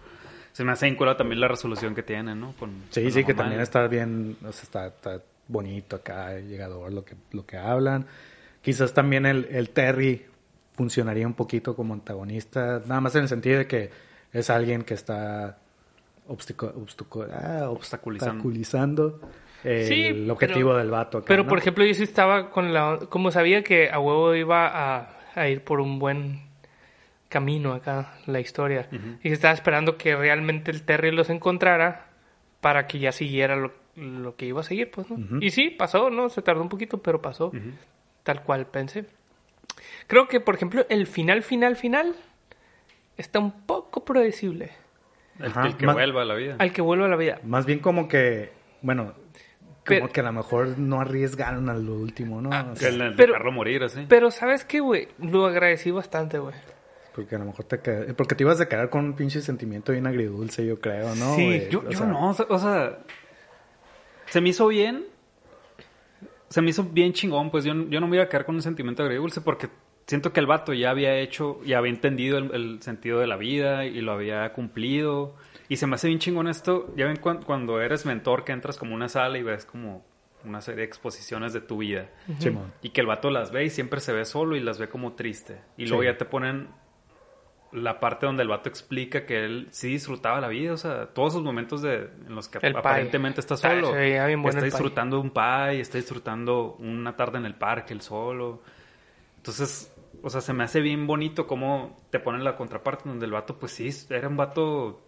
[0.55, 2.55] se me hace incurada también la resolución que tiene, ¿no?
[2.59, 3.43] Con, Sí, con sí, que mamá.
[3.43, 8.07] también está bien, o sea, está, está bonito acá, llegador lo que, lo que hablan.
[8.63, 10.25] Quizás también el, el Terry
[10.77, 13.91] funcionaría un poquito como antagonista, nada más en el sentido de que
[14.33, 15.59] es alguien que está
[16.29, 17.73] obstico- ah, Obstaculizando.
[17.73, 19.21] obstaculizando
[19.65, 21.19] el Sí, objetivo pero- del vato.
[21.19, 21.49] acá, Pero, ¿no?
[21.49, 23.01] por ejemplo, yo sí estaba con la...
[23.09, 26.41] Como sabía que a huevo iba a, a ir por un buen
[27.35, 28.89] camino acá, la historia.
[29.23, 32.07] Y estaba esperando que realmente el Terry los encontrara
[32.61, 35.39] para que ya siguiera lo, lo que iba a seguir, pues, ¿no?
[35.41, 36.29] Y sí, pasó, ¿no?
[36.29, 37.53] Se tardó un poquito, pero pasó.
[38.23, 39.05] Tal cual pensé.
[40.07, 42.15] Creo que, por ejemplo, el final, final, final
[43.17, 44.71] está un poco predecible.
[45.41, 46.57] El, Ajá, el que más- vuelva a la vida.
[46.59, 47.41] Al que vuelva a la vida.
[47.43, 51.95] Más bien como que, bueno, como Pero- que a lo mejor no arriesgaron a lo
[51.95, 52.51] último, ¿no?
[52.53, 54.07] Ah, O Que sea, el- el Pero- dejarlo morir así.
[54.09, 55.09] Pero, ¿sabes qué, güey?
[55.19, 56.55] Lo agradecí bastante, güey.
[57.15, 59.93] Porque a lo mejor te qued- Porque te ibas a quedar con un pinche sentimiento
[59.93, 61.35] bien agridulce, yo creo, ¿no?
[61.37, 61.69] sí, güey?
[61.71, 62.99] yo, O yo sea, no, o sea,
[64.27, 65.05] se me hizo bien,
[66.49, 68.63] se me hizo bien chingón, pues yo, yo no me iba a quedar con un
[68.63, 69.69] sentimiento agridulce porque
[70.07, 73.37] siento que el vato ya había hecho, ya había entendido el, el sentido de la
[73.37, 75.35] vida y lo había cumplido.
[75.69, 78.77] Y se me hace bien chingón esto, ya ven cuan- cuando eres mentor que entras
[78.77, 80.05] como una sala y ves como
[80.45, 82.11] una serie de exposiciones de tu vida.
[82.39, 82.71] Simón.
[82.83, 85.15] Y que el vato las ve y siempre se ve solo y las ve como
[85.15, 85.61] triste.
[85.79, 86.09] Y luego Sí.
[86.09, 86.69] ya te ponen
[87.75, 91.33] la parte donde el vato explica que él sí disfrutaba la vida, o sea, todos
[91.35, 92.79] esos momentos de, en los que El pie.
[92.81, 93.91] aparentemente está Ah, solo.
[93.93, 94.79] se veía bien bueno está el pie.
[94.79, 98.63] disfrutando un pie, está disfrutando una tarde en el parque, el solo.
[99.39, 103.33] Entonces, o sea, se me hace bien bonito cómo te ponen la contraparte donde el
[103.33, 105.03] vato, pues sí, era un vato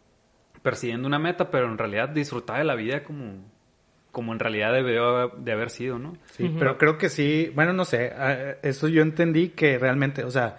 [0.63, 3.45] persiguiendo una meta, pero en realidad disfrutaba de la vida como,
[4.11, 6.15] como en realidad debió de haber sido, ¿no?
[6.33, 10.31] Sí, pero creo que sí, bueno, no sé, eh, eso yo entendí que realmente, o
[10.31, 10.59] sea,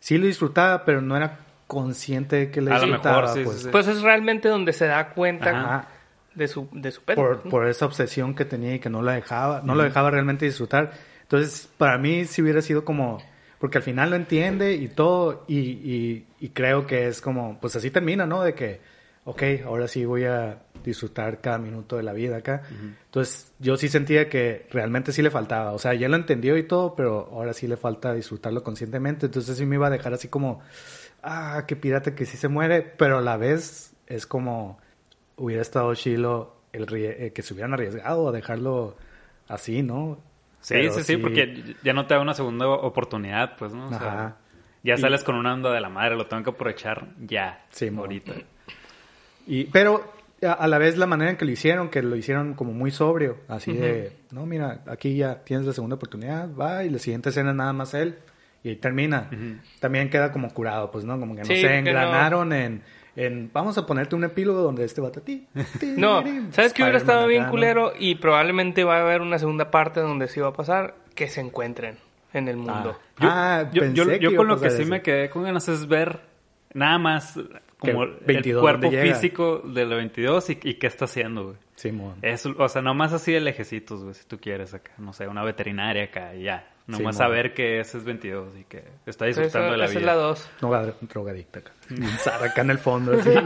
[0.00, 3.56] sí lo disfrutaba, pero no era consciente de que A lo disfrutaba, mejor, sí, pues,
[3.58, 3.68] sí, sí.
[3.70, 5.88] Pues es realmente donde se da cuenta Ajá.
[6.34, 7.16] de su, de su pedo.
[7.16, 7.50] por, ¿no?
[7.50, 10.92] por esa obsesión que tenía y que no la dejaba, no lo dejaba realmente disfrutar.
[11.22, 13.18] Entonces, para mí sí hubiera sido como,
[13.58, 17.76] porque al final lo entiende y todo, y, y, y creo que es como, pues
[17.76, 18.42] así termina, ¿no?
[18.42, 18.80] De que,
[19.28, 22.62] ok, ahora sí voy a disfrutar cada minuto de la vida acá.
[23.04, 26.62] Entonces, yo sí sentía que realmente sí le faltaba, o sea, ya lo entendió y
[26.62, 29.26] todo, pero ahora sí le falta disfrutarlo conscientemente.
[29.26, 30.62] Entonces, sí me iba a dejar así como,
[31.22, 34.78] ah, qué pirata que sí se muere, pero a la vez es como,
[35.36, 38.96] hubiera estado chilo el eh, que se hubieran arriesgado a dejarlo
[39.46, 40.18] así, ¿no?
[40.60, 43.88] Sí, Pero sí, sí, porque ya no te da una segunda oportunidad, pues, ¿no?
[43.88, 44.38] O sea,
[44.82, 47.90] ya Y- sales con una onda de la madre, lo tengo que aprovechar ya, Sí,
[47.90, 48.06] mo.
[49.48, 50.04] Y, pero
[50.42, 52.90] a, a la vez la manera en que lo hicieron, que lo hicieron como muy
[52.92, 57.30] sobrio, así de, no, mira, aquí ya tienes la segunda oportunidad, va, y la siguiente
[57.30, 58.18] escena nada más él,
[58.62, 59.30] y ahí termina.
[59.80, 61.18] También queda como curado, pues, ¿no?
[61.18, 61.78] Como que no Sí, se que no.
[61.78, 62.82] engranaron en,
[63.16, 65.46] en, vamos a ponerte un epílogo donde este va a ti.
[65.96, 67.92] No, ¿sabes qué hubiera estado bien culero?
[67.98, 71.40] Y probablemente va a haber una segunda parte donde sí va a pasar que se
[71.40, 71.96] encuentren
[72.32, 72.98] en el mundo.
[73.18, 74.90] Yo, ah, yo, pensé yo- que con lo que sí eso.
[74.90, 76.20] me quedé con ganas es ver
[76.74, 77.38] nada más
[77.78, 81.56] como Que 22 el cuerpo físico de la 22 y, y qué está haciendo, güey.
[81.76, 82.14] Simón.
[82.22, 85.44] Es, o sea, nomás así de lejecitos, güey, si tú quieres acá, no sé, una
[85.44, 86.68] veterinaria acá y ya.
[86.88, 89.98] Nomás Sí, saber que ese es 22 y que está Esa, disfrutando de la esa
[89.98, 90.00] vida.
[90.00, 90.50] es la 2.
[90.60, 91.72] Droga- drogadicta acá.
[92.46, 93.12] Acá en el fondo.
[93.12, 93.28] así.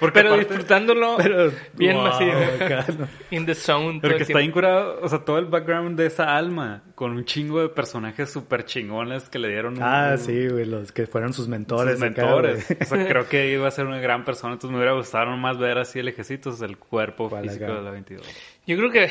[0.00, 2.32] Porque Pero aparte- disfrutándolo Pero, bien wow, masivo.
[2.64, 3.06] acá, ¿no?
[3.30, 3.98] In the zone.
[4.00, 7.12] Pero el que está bien curado, o sea, todo el background de esa alma, con
[7.12, 11.06] un chingo de personajes súper chingones que le dieron un- Ah, sí, güey, los que
[11.06, 11.96] fueron sus sus mentores.
[11.96, 12.66] acá, mentores.
[12.68, 12.78] güey.
[12.80, 15.58] o sea, creo que iba a ser una gran persona, entonces me hubiera gustado más
[15.58, 17.74] ver así el ejército del cuerpo ¿Cuál físico acá?
[17.74, 18.26] de la 22.
[18.66, 19.10] Yo creo que.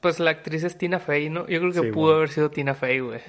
[0.00, 1.48] Pues la actriz es Tina Fey, ¿no?
[1.48, 2.16] Yo creo que Sí, pudo bueno.
[2.18, 3.20] haber sido Tina Fey, güey.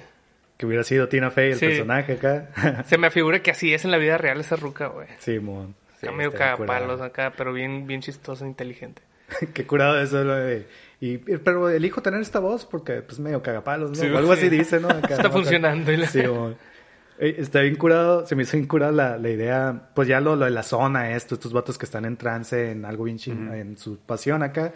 [0.56, 1.66] Que hubiera sido Tina Fey el Sí.
[1.66, 2.84] personaje acá.
[2.86, 5.08] Se me afigura que así es en la vida real esa ruca, güey.
[5.18, 5.74] sí, mon.
[6.00, 9.02] Sí, Está medio cagapalos acá, pero bien, bien chistosa e inteligente.
[9.54, 10.24] Qué curado eso.
[10.24, 10.66] lo de-
[11.02, 13.96] y, pero elijo tener esta voz porque pues medio cagapalos, ¿no?
[13.96, 14.48] Sí, o algo así sí.
[14.50, 14.88] dice, ¿no?
[14.90, 15.32] Acá, Está ¿no?
[15.32, 15.92] funcionando.
[15.92, 16.22] la- Sí.
[17.22, 20.36] Eh, Está bien curado, se me hizo bien curada la, la idea, pues ya lo,
[20.36, 23.52] lo de la zona, esto, estos vatos que están en trance, en algo bien ching,
[23.52, 24.72] en su pasión acá,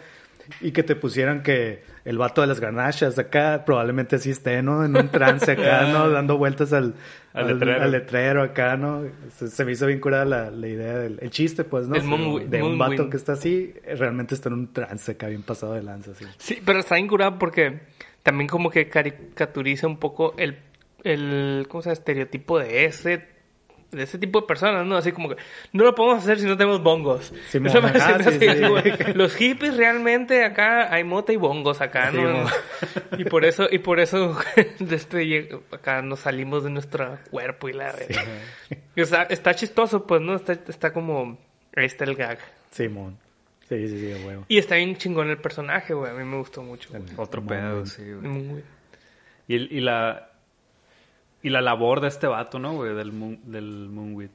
[0.61, 4.85] y que te pusieran que el vato de las garnachas acá probablemente sí esté, ¿no?
[4.85, 6.09] En un trance acá, ¿no?
[6.09, 6.93] Dando vueltas al,
[7.33, 7.83] Al al, letrero.
[7.83, 9.03] al letrero acá, ¿no?
[9.35, 11.95] Se, se me hizo bien curada la, la idea del el chiste, pues, ¿no?
[11.95, 15.43] El moonwi- de un vato que está así, realmente está en un trance acá bien
[15.43, 16.25] pasado de lanza, así.
[16.37, 17.79] Sí, pero está bien curado porque
[18.23, 20.57] también como que caricaturiza un poco el,
[21.03, 21.93] el ¿cómo se llama?
[21.93, 23.34] estereotipo de ese
[23.91, 24.97] de ese tipo de personas, ¿no?
[24.97, 25.35] Así como que
[25.71, 27.33] no lo podemos hacer si no tenemos bongos.
[27.49, 27.95] Sí, Eso me mon.
[27.95, 28.47] hace- Ah, me sí, hace sí.
[28.47, 29.13] así, güey.
[29.13, 32.45] Los hippies realmente acá hay mota y bongos acá, ¿no?
[33.17, 34.37] y por eso y por eso
[34.79, 37.93] de este lleg- acá nos salimos de nuestro cuerpo y la
[38.95, 40.35] Y, o sea, está chistoso, pues, ¿no?
[40.35, 41.37] Está, está como
[41.75, 42.39] ahí está el gag.
[42.71, 43.17] Simón.
[43.69, 44.45] Sí, sí, sí, huevo.
[44.47, 46.11] Y está bien chingón el personaje, güey.
[46.11, 46.89] A mí me gustó mucho.
[46.91, 47.01] güey.
[47.17, 47.87] Otro Muy pedo, bien.
[47.87, 48.27] sí, güey.
[48.27, 48.63] Muy-
[49.47, 50.29] Y, el- y la
[51.45, 52.93] y la labor de este vato, ¿no, güey?
[52.95, 54.31] Del, moon, del Moonwit.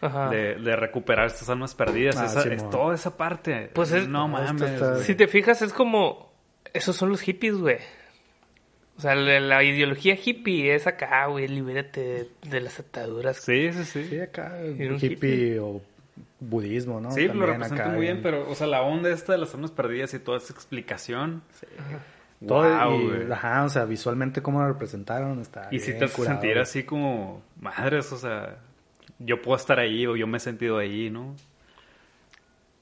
[0.00, 0.28] Ajá.
[0.30, 2.16] De, de recuperar estas almas perdidas.
[2.16, 3.70] Ah, esa- sí, es toda esa parte.
[3.74, 4.62] Pues es- No mames.
[4.62, 4.98] está-.
[4.98, 6.32] Si te fijas, es como.
[6.72, 7.78] Esos son los hippies, güey.
[8.98, 11.48] O sea, la, la ideología hippie es acá, güey.
[11.48, 13.36] Libérate de, de las ataduras.
[13.38, 14.04] Sí, sí, sí.
[14.04, 15.58] Sí, acá, hippie, hippie.
[15.60, 15.80] o
[16.40, 17.10] budismo, ¿no?
[17.10, 20.12] Sí, lo representa muy bien, pero, o sea, la onda esta de las almas perdidas
[20.14, 21.42] y toda esa explicación.
[22.46, 26.24] Todo, Wow, y, ajá, o sea, visualmente cómo lo representaron está Y si te hace
[26.24, 28.56] sentir así como, madres, o sea,
[29.18, 31.34] yo puedo estar ahí o yo me he sentido ahí, ¿no?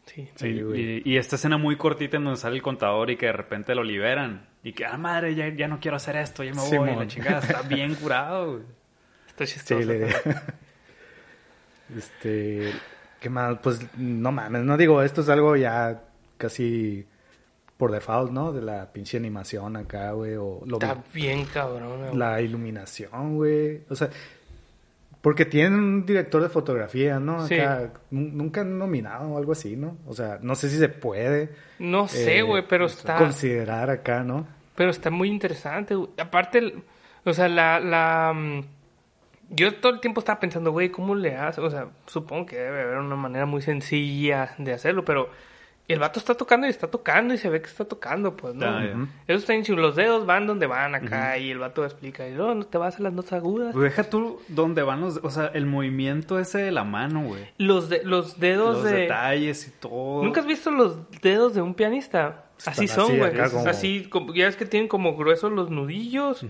[0.06, 0.28] Sí.
[0.34, 0.80] Sí, y, güey.
[0.80, 3.74] y- y esta escena muy cortita en donde sale el contador y que de repente
[3.74, 4.46] lo liberan.
[4.62, 6.68] Y que, ah, madre, ya, ya no quiero hacer esto, ya me voy.
[6.70, 6.98] Simón.
[6.98, 8.62] la chingada, está bien curado, güey.
[9.28, 9.80] Está chistoso.
[9.80, 10.06] Sí, le
[11.96, 12.72] Este,
[13.20, 13.58] ¿qué más?
[13.62, 16.02] Pues no mames, no digo, esto es algo ya
[16.38, 17.06] casi
[17.84, 18.52] por default, ¿no?
[18.52, 21.98] De la pinche animación acá, güey, o lo Está bien cabrón.
[22.00, 22.16] güey.
[22.16, 23.82] la iluminación, güey.
[23.90, 24.08] O sea,
[25.20, 27.46] porque tienen un director de fotografía, ¿no?
[27.46, 27.54] Sí.
[27.58, 29.96] Acá, nu- nunca han nominado o algo así, ¿no?
[30.06, 31.50] O sea, no sé si se puede.
[31.78, 33.16] No sé, eh, güey, pero pues, está...
[33.16, 34.46] Considerar acá, ¿no?
[34.74, 36.08] Pero está muy interesante, güey.
[36.18, 36.74] Aparte,
[37.24, 38.32] o sea, la, la...
[38.34, 38.60] mm,
[39.50, 41.60] Yo todo el tiempo estaba pensando, güey, ¿cómo le hace?
[41.60, 45.28] O sea, supongo que debe haber una manera muy sencilla de hacerlo, pero
[45.86, 48.66] el vato está tocando y está tocando y se ve que está tocando, pues, ¿no?
[48.66, 48.92] Ah, ya.
[49.26, 49.76] Eso está chido.
[49.78, 52.98] Los dedos van donde van acá y el vato explica, y no, no te vas
[52.98, 53.72] a las notas agudas.
[53.74, 55.20] Pues deja tú dónde van los...
[55.22, 57.42] O sea, el movimiento ese de la mano, güey.
[57.58, 58.92] Los, de, los dedos Los de...
[59.02, 60.24] detalles y todo.
[60.24, 62.46] ¿Nunca has visto los dedos de un pianista?
[62.64, 63.32] Así son, güey.
[63.36, 66.44] como- Así, como- ya es que tienen como gruesos los nudillos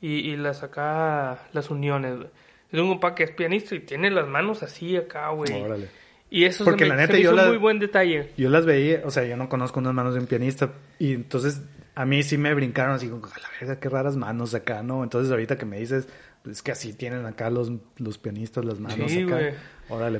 [0.00, 2.28] y, y las acá, las uniones, güey.
[2.72, 5.52] Es un compa que es pianista y tiene las manos así acá, güey.
[5.62, 5.88] Órale.
[6.30, 7.78] Y eso Porque se me, la neta se me yo hizo la- un muy buen
[7.80, 8.30] detalle.
[8.36, 11.62] Yo las veía, o sea, yo no conozco unas manos de un pianista y entonces
[11.96, 15.02] a mí sí me brincaron así como, a la verga, qué raras manos acá, ¿no?
[15.02, 16.06] Entonces ahorita que me dices,
[16.48, 19.38] es que así tienen acá los, los pianistas las manos Sí, acá.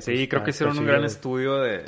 [0.00, 1.84] Sí, pues, creo está- que hicieron un gran estudio de,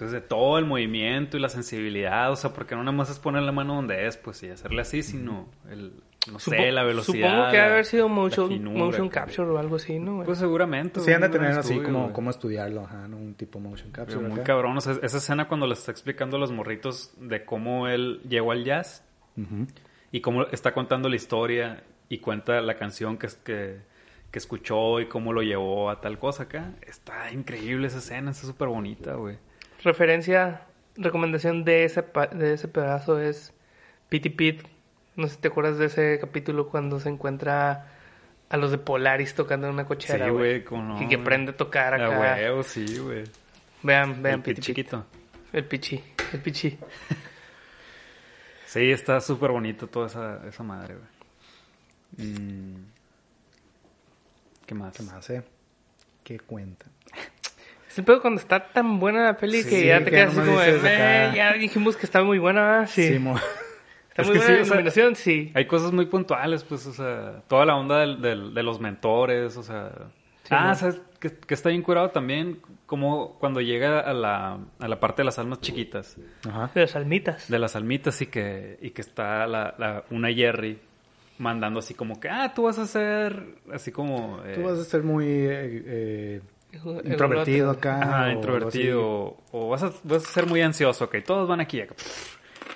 [0.00, 2.32] pues, de todo el movimiento y la sensibilidad.
[2.32, 4.80] O sea, porque no nada más es poner la mano donde es, pues, y hacerle
[4.82, 5.92] así, sino el,
[6.32, 7.28] no sé, la velocidad.
[7.28, 10.14] Supongo que la- debe haber sido motion, finura, motion capture o algo así, ¿no?
[10.16, 10.26] güey?
[10.26, 11.00] Pues seguramente.
[11.00, 13.16] Sí, han de tener así estudio, como, como estudiarlo, ajá, ¿no?
[13.18, 14.22] Un tipo motion Pero capture.
[14.28, 14.44] muy acá.
[14.44, 14.76] cabrón.
[14.76, 18.52] O sea, esa escena cuando le está explicando a los morritos de cómo él llegó
[18.52, 19.04] al jazz
[20.12, 23.78] y cómo está contando la historia y cuenta la canción que, que,
[24.30, 26.72] que escuchó y cómo lo llevó a tal cosa acá.
[26.86, 29.38] Está increíble esa escena, está súper bonita, güey.
[29.82, 30.62] Referencia,
[30.96, 33.52] recomendación de ese, de ese pedazo es
[34.08, 34.62] Pity Pit.
[35.16, 37.88] No sé si te acuerdas de ese capítulo cuando se encuentra
[38.48, 40.64] a los de Polaris tocando en una cochera, Sí, güey.
[40.70, 42.20] no, y que aprende a tocar A acá.
[42.20, 43.24] huevo, sí, güey.
[43.82, 44.64] Vean, vean El pit Pity Pit.
[44.64, 45.06] chiquito.
[45.52, 46.78] El pichi, el pichi.
[48.66, 52.28] Sí, está súper bonito toda esa, esa madre, güey.
[52.30, 52.84] Mm.
[54.64, 54.96] ¿Qué más?
[54.96, 55.42] ¿Qué más, eh?
[56.22, 56.86] ¿Qué cuenta?
[57.90, 60.30] Es el pedo cuando está tan buena la peli que Sí, ya te que quedas
[60.38, 60.78] así como de.
[60.84, 62.86] "Eh, ya dijimos que está muy buena, ¿verdad?
[62.88, 63.18] Sí.
[63.18, 63.34] mo-
[64.10, 65.50] está Es muy que buena sí, la o sea, iluminación, sí.
[65.54, 69.56] Hay cosas muy puntuales, pues, o sea, toda la onda del, del- de los mentores,
[69.56, 69.90] o sea...
[70.44, 70.74] Sí, ah.
[70.74, 71.00] ¿sabes?
[71.18, 75.24] Que, que está bien curado también, como cuando llega a la, a la parte de
[75.26, 76.16] las almas chiquitas,
[76.48, 76.70] Ajá.
[76.74, 77.48] De las almitas.
[77.50, 80.78] de las almitas, y que, y que está la, la- una Jerry
[81.38, 84.40] mandando así como que, ah, tú vas a ser, así como...
[84.46, 86.40] eh, Tú vas a ser muy eh, eh,
[87.04, 88.00] introvertido acá.
[88.00, 89.36] Ajá, introvertido.
[89.52, 91.16] O vas a, vas a ser muy ansioso, ok.
[91.24, 91.80] Todos van aquí.
[91.80, 91.94] acá.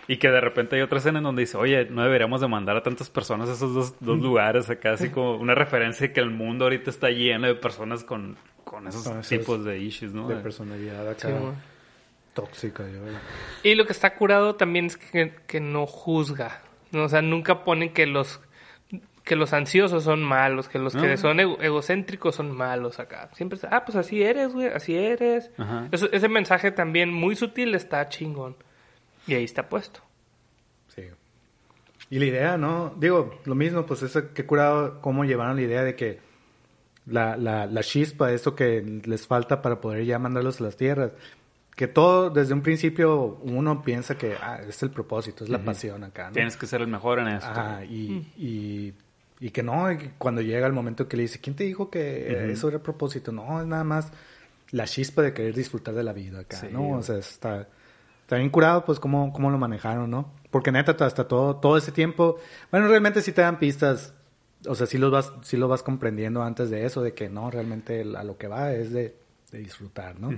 [0.07, 2.77] Y que de repente hay otra escena en donde dice, oye, no deberíamos de mandar
[2.77, 6.21] a tantas personas a esos dos, dos lugares acá, así como una referencia de que
[6.21, 10.29] el mundo ahorita está lleno de personas con, con esos esos tipos de issues, ¿no?
[10.29, 11.29] De personalidad acá.
[11.29, 11.35] Sí,
[12.35, 12.99] tóxica, yo.
[13.63, 16.61] Y lo que está curado también es que, que no juzga.
[16.93, 17.05] ¿no?
[17.05, 18.41] O sea, nunca ponen que los
[19.25, 21.17] que los ansiosos son malos, que los que No.
[21.17, 23.31] son ego- egocéntricos son malos acá.
[23.35, 25.51] Siempre está, ah, pues así eres, güey, así eres.
[25.57, 25.89] Ajá.
[25.93, 28.57] Eso- ese mensaje también muy sutil está chingón.
[29.27, 30.01] Y ahí está puesto.
[30.89, 31.05] Sí.
[32.11, 32.95] Y la idea, ¿no?
[32.99, 36.21] Digo, lo mismo, pues eso, que curado cómo llevaron la idea de que
[37.07, 41.13] la, la, la chispa, eso que les falta para poder ya mandarlos a las tierras.
[41.75, 46.05] Que todo, desde un principio, uno piensa que ah, es el propósito, es la pasión
[46.05, 46.33] acá, ¿no?
[46.35, 47.51] Tienes que ser el mejor en esto.
[47.51, 48.95] Ajá, y, y,
[49.45, 52.51] y que no, cuando llega el momento que le dice, ¿quién te dijo que Ujú.
[52.51, 53.31] eso era el propósito?
[53.31, 54.11] No, es nada más
[54.71, 56.93] la chispa de querer disfrutar de la vida acá, Sí, ¿no?
[56.93, 57.69] O sea, está,
[58.23, 60.33] está bien curado, pues, cómo, cómo lo manejaron, ¿no?
[60.51, 62.39] Porque neta, hasta todo, todo ese tiempo,
[62.71, 64.15] bueno, realmente sí te dan pistas,
[64.67, 67.51] o sea, sí, los vas, sí lo vas comprendiendo antes de eso, de que no,
[67.51, 69.15] realmente a lo que va es de,
[69.53, 70.31] de disfrutar, ¿no?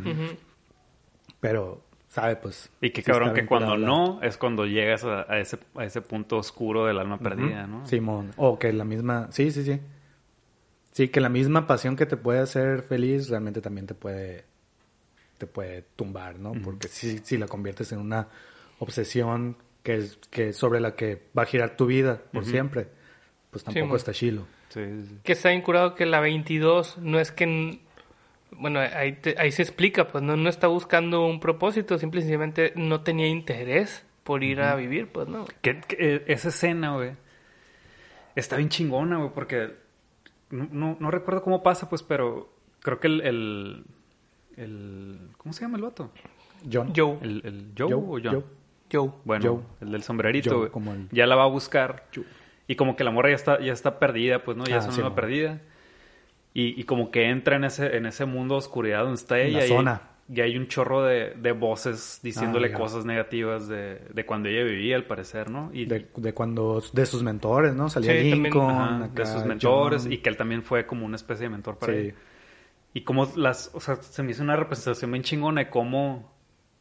[1.39, 1.81] Pero,
[2.17, 2.37] ¿sabe?
[2.37, 2.71] Pues...
[2.81, 5.85] Y que sí cabrón que cuando la- no es cuando llegas a, a ese, a
[5.85, 7.87] ese punto oscuro del alma perdida, ¿no?
[7.87, 8.31] Simón.
[8.39, 9.29] O que la misma.
[9.31, 9.79] Sí, sí, sí.
[10.93, 14.45] Sí, que la misma pasión que te puede hacer feliz realmente también te puede.
[15.37, 16.55] Te puede tumbar, ¿no?
[16.65, 18.29] Porque si, si la conviertes en una
[18.79, 22.89] obsesión que es que sobre la que va a girar tu vida por siempre,
[23.51, 23.97] pues tampoco mon.
[23.97, 24.47] está chilo.
[24.71, 25.19] Sí, sí, sí.
[25.23, 27.81] Que está bien curado que la 22 no es que...
[28.53, 33.03] Bueno, ahí, te- ahí se explica, pues no, no está buscando un propósito, simplemente no
[33.03, 35.45] tenía interés por ir a vivir, pues no.
[35.63, 37.13] Que, que, eh, esa escena, güey,
[38.35, 39.75] está bien chingona, güey, porque
[40.51, 43.85] no, no, no recuerdo cómo pasa, pues, pero creo que el, el,
[44.57, 46.11] el- ¿cómo se llama el vato?
[46.71, 46.93] John.
[46.97, 48.33] Joe, ¿El, el Joe, Joe, o John?
[48.33, 48.45] Joe.
[48.93, 49.11] Joe.
[49.25, 49.63] Bueno, Joe.
[49.83, 52.07] el del sombrerito, Joe, güey, como el- ya la va a buscar
[52.69, 54.65] y como que la morra ya está, ya está perdida, pues, ¿no?
[54.65, 55.61] Ya Ah, es una sí, perdida.
[56.59, 59.59] Y, y como que entra en ese, en ese mundo de oscuridad donde está ella.
[59.59, 60.01] la y, zona.
[60.33, 64.65] y hay un chorro de, de voces diciéndole Ah, cosas negativas de, de cuando ella
[64.65, 65.71] vivía, al parecer, ¿no?
[65.75, 67.91] Y De, de cuando, de sus mentores, ¿no?
[67.91, 70.13] Salía Sí, también, Lincoln, ajá, acá, de sus mentores John.
[70.13, 71.99] y que él también fue como una especie de mentor para Sí.
[71.99, 72.15] ella.
[72.95, 76.33] Y como las, o sea, se me hizo una representación bien chingona de cómo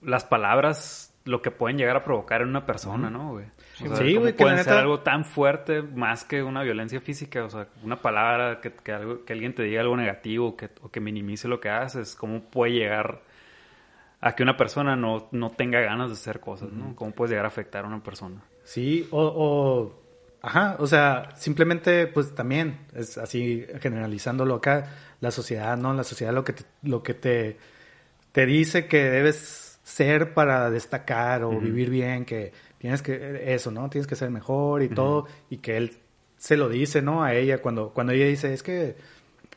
[0.01, 3.47] las palabras lo que pueden llegar a provocar en una persona, ¿no, güey?
[3.84, 6.41] O sea, Sí, cómo güey, que pueden la ser neta- algo tan fuerte más que
[6.43, 9.97] una violencia física, o sea, una palabra que, que, algo- que alguien te diga algo
[9.97, 13.21] negativo que, o que minimice lo que haces, cómo puede llegar
[14.21, 16.95] a que una persona no, no tenga ganas de hacer cosas, ¿no?
[16.95, 18.41] Cómo puedes llegar a afectar a una persona.
[18.63, 20.05] Sí, o, o-
[20.41, 25.91] Ajá, o sea, simplemente, pues también, es así generalizándolo acá, la sociedad, ¿no?
[25.95, 27.57] La sociedad lo que te, lo que te,
[28.32, 33.89] te dice que debes ser para destacar o vivir bien, que tienes que, eso, ¿no?
[33.89, 35.91] Tienes que ser mejor y todo, y que él
[36.38, 37.23] se lo dice, ¿no?
[37.23, 38.95] A ella, cuando, cuando ella dice, es que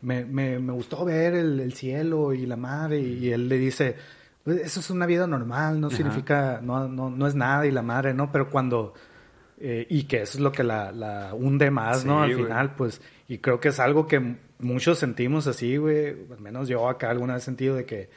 [0.03, 3.97] me, me, me gustó ver el, el cielo y la madre, y, él le dice,
[4.45, 7.83] "Pues, eso es una vida normal, no significa, no, no, no es nada, y la
[7.83, 8.31] madre, ¿no?
[8.31, 8.95] Pero cuando,
[9.61, 12.23] eh, y que eso es lo que la, la hunde más, ¿no?
[12.23, 12.45] Al güey.
[12.45, 16.89] final, pues, y creo que es algo que muchos sentimos así, güey, al menos yo
[16.89, 18.09] acá alguna vez he sentido de que,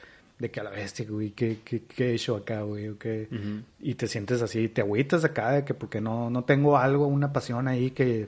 [0.41, 2.89] de que a la bestia, güey, ¿qué, qué, qué he hecho acá, güey?
[2.89, 3.27] ¿O qué?
[3.31, 3.61] Ujú.
[3.79, 7.31] Y te sientes así, te agüitas acá de que porque no, no tengo algo, una
[7.31, 8.27] pasión ahí que,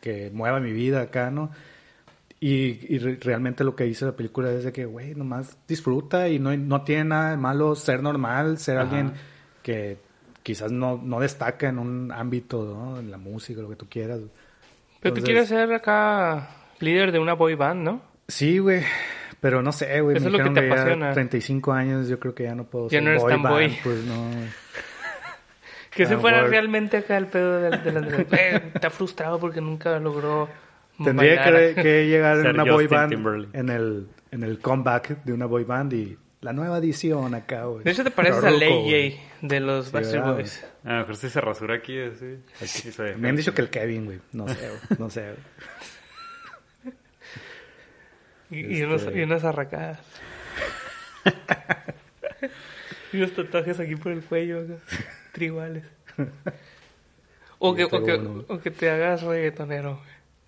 [0.00, 1.50] que mueva mi vida acá, ¿no?
[2.40, 6.28] Y, y re- realmente lo que dice la película es de que, güey, nomás disfruta
[6.28, 8.86] y no, no tiene nada de malo ser normal, ser Ajá.
[8.88, 9.12] alguien
[9.64, 9.96] que
[10.44, 13.00] quizás no, no destaca en un ámbito, ¿no?
[13.00, 14.20] En la música, lo que tú quieras.
[15.00, 16.48] Pero tú quieres ser acá
[16.78, 18.02] líder de una boy band, ¿no?
[18.28, 18.82] Sí, güey.
[19.40, 20.16] Pero no sé, güey.
[20.16, 21.12] Eso me es lo que te ya apasiona.
[21.12, 23.54] 35 años, yo creo que ya no puedo Ya ser no eres boy tan band,
[23.56, 23.78] boy.
[23.84, 24.30] Pues no.
[25.90, 29.98] Que se Ah, fuera realmente acá el pedo de, de eh, está frustrado porque nunca
[29.98, 30.48] logró
[31.02, 33.56] Tendría que, que llegar en una boy band Timberlake.
[33.58, 37.82] en el, en el comeback de una boy band y la nueva edición acá, güey.
[37.84, 39.10] De hecho, te pareces a Pero Lay ruco, güey.
[39.12, 40.66] J de los Backstreet ¿verdad, Boys.
[40.84, 43.16] A lo mejor si se rasura aquí, se.
[43.16, 44.18] Me han dicho que el Kevin, güey.
[44.32, 44.98] No sé, güey.
[45.00, 45.36] No sé, güey.
[48.50, 50.00] Y, y unos- Este- y unas arracadas.
[53.12, 54.74] y unos tatuajes aquí por el cuello, acá,
[55.32, 55.84] tribales.
[57.60, 58.44] O que, o, que, uno.
[58.46, 60.00] o que te hagas reggaetonero.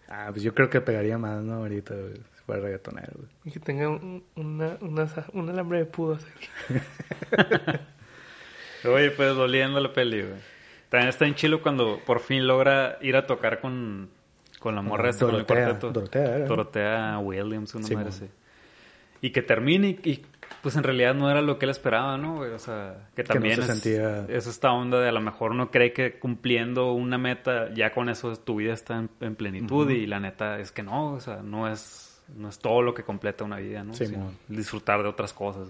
[0.09, 1.55] Ah, pues yo creo que pegaría más, ¿no?
[1.55, 2.15] Ahorita, güey.
[2.15, 3.29] Si fuera reggaetonero, güey.
[3.47, 4.77] Y que tenga un, una,
[5.33, 6.49] un alambre de aquí.
[8.89, 10.39] Oye, pues volviendo a la peli, güey.
[10.89, 14.09] También está en chilo cuando por fin logra ir a tocar con,
[14.61, 15.91] con la morra esta, con el cuarteto.
[15.91, 16.47] Dorotea, era.
[16.47, 18.27] Dorotea Williams, una Sí, madre así.
[19.23, 20.27] Y que termine y, y,
[20.63, 22.41] pues en realidad no era lo que él esperaba, ¿no?
[22.41, 25.21] O sea, que Que no también se es, sentía- es esta onda de a lo
[25.21, 29.35] mejor uno cree que cumpliendo una meta, ya con eso tu vida está en, en
[29.35, 32.95] plenitud y la neta es que no, o sea, no es, no es todo lo
[32.95, 33.93] que completa una vida, ¿no?
[33.95, 35.69] Sí, Sino disfrutar de otras cosas,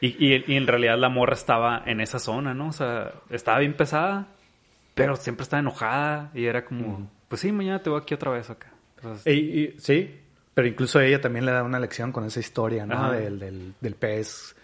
[0.00, 0.08] y,
[0.52, 2.68] y en realidad la morra estaba en esa zona, ¿no?
[2.68, 4.26] O sea, estaba bien pesada,
[4.94, 8.48] pero siempre estaba enojada y era como, pues sí, mañana te voy aquí otra vez
[8.50, 8.72] acá.
[8.96, 10.20] Entonces, Y, y- sí,
[10.54, 13.12] pero incluso ella también le da una lección con esa historia, ¿no?
[13.12, 14.56] Del, del, del pez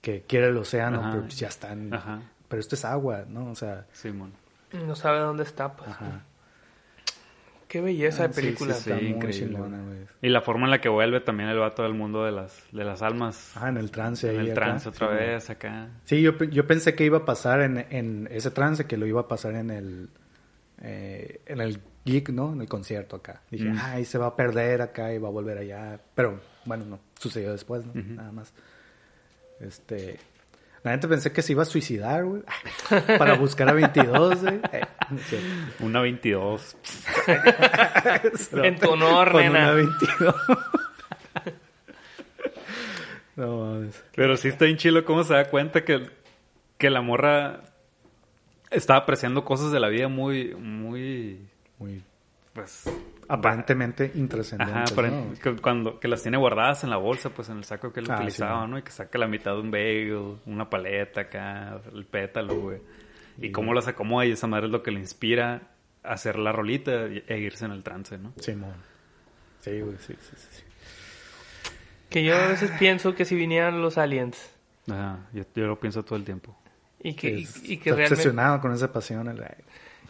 [0.00, 1.10] que quiere el océano, Ajá.
[1.10, 1.92] pero pues ya están.
[1.94, 2.20] Ajá.
[2.48, 3.50] Pero esto es agua, ¿no?
[3.50, 4.32] O sea, Simón.
[4.72, 5.90] No sabe dónde está, pues.
[5.90, 6.22] ajá.
[7.68, 8.72] Qué belleza de Sí, película.
[8.74, 9.58] sí, está muy increíble.
[10.22, 12.82] Y la forma en la que vuelve también el vato del mundo de las, de
[12.82, 13.54] las almas.
[13.56, 14.60] Ajá, en el trance en ahí el acá.
[14.62, 15.88] trance otra Sí, vez acá.
[16.04, 19.20] Sí, yo, yo pensé que iba a pasar en, en ese trance, que lo iba
[19.20, 20.08] a pasar en el
[20.80, 22.52] eh, en el gig, ¿no?
[22.52, 23.42] En el concierto acá.
[23.50, 23.78] Dije, Mm.
[23.80, 26.00] ay, se va a perder acá y va a volver allá.
[26.14, 27.92] Pero, bueno, no, sucedió después, ¿no?
[27.92, 28.14] Ujú.
[28.14, 28.52] Nada más.
[29.60, 30.18] Este...
[30.84, 32.42] La gente pensé que se iba a suicidar, güey.
[33.18, 34.60] Para buscar a 22, güey.
[34.72, 34.80] Eh,
[35.80, 35.86] no.
[35.86, 36.76] Una 22.
[38.62, 39.58] En tu honor, Con nena.
[39.58, 40.34] una 22.
[43.36, 44.04] no mames.
[44.14, 46.08] Pero sí está bien chilo cómo se da cuenta que,
[46.78, 47.60] que la morra
[48.70, 51.40] estaba apreciando cosas de la vida muy, muy,
[51.78, 52.02] Muy
[52.54, 52.84] pues...
[53.28, 55.34] aparentemente intrascendentes, Ajá, pero ¿no?
[55.40, 58.06] que, cuando, que las tiene guardadas en la bolsa, pues en el saco que él
[58.10, 58.68] Ah, sí, utilizaba, ¿no?
[58.68, 58.78] ¿no?
[58.78, 62.78] Y que saca la mitad de un bagel, una paleta acá, el pétalo, güey.
[63.40, 65.62] Y cómo las acomoda y esa madre es lo que le inspira
[66.02, 68.32] a hacer la rolita y- e irse en el trance, ¿no?
[68.40, 68.74] Simón.
[69.60, 70.62] Sí, güey, sí, sí, sí, sí.
[72.10, 74.50] Que yo a veces pienso que si vinieran los aliens
[74.90, 76.56] Ajá, yo, yo lo pienso todo el tiempo.
[77.00, 79.28] y que, y, Es- y que está realmente, obsesionado con esa pasión.
[79.28, 79.44] el-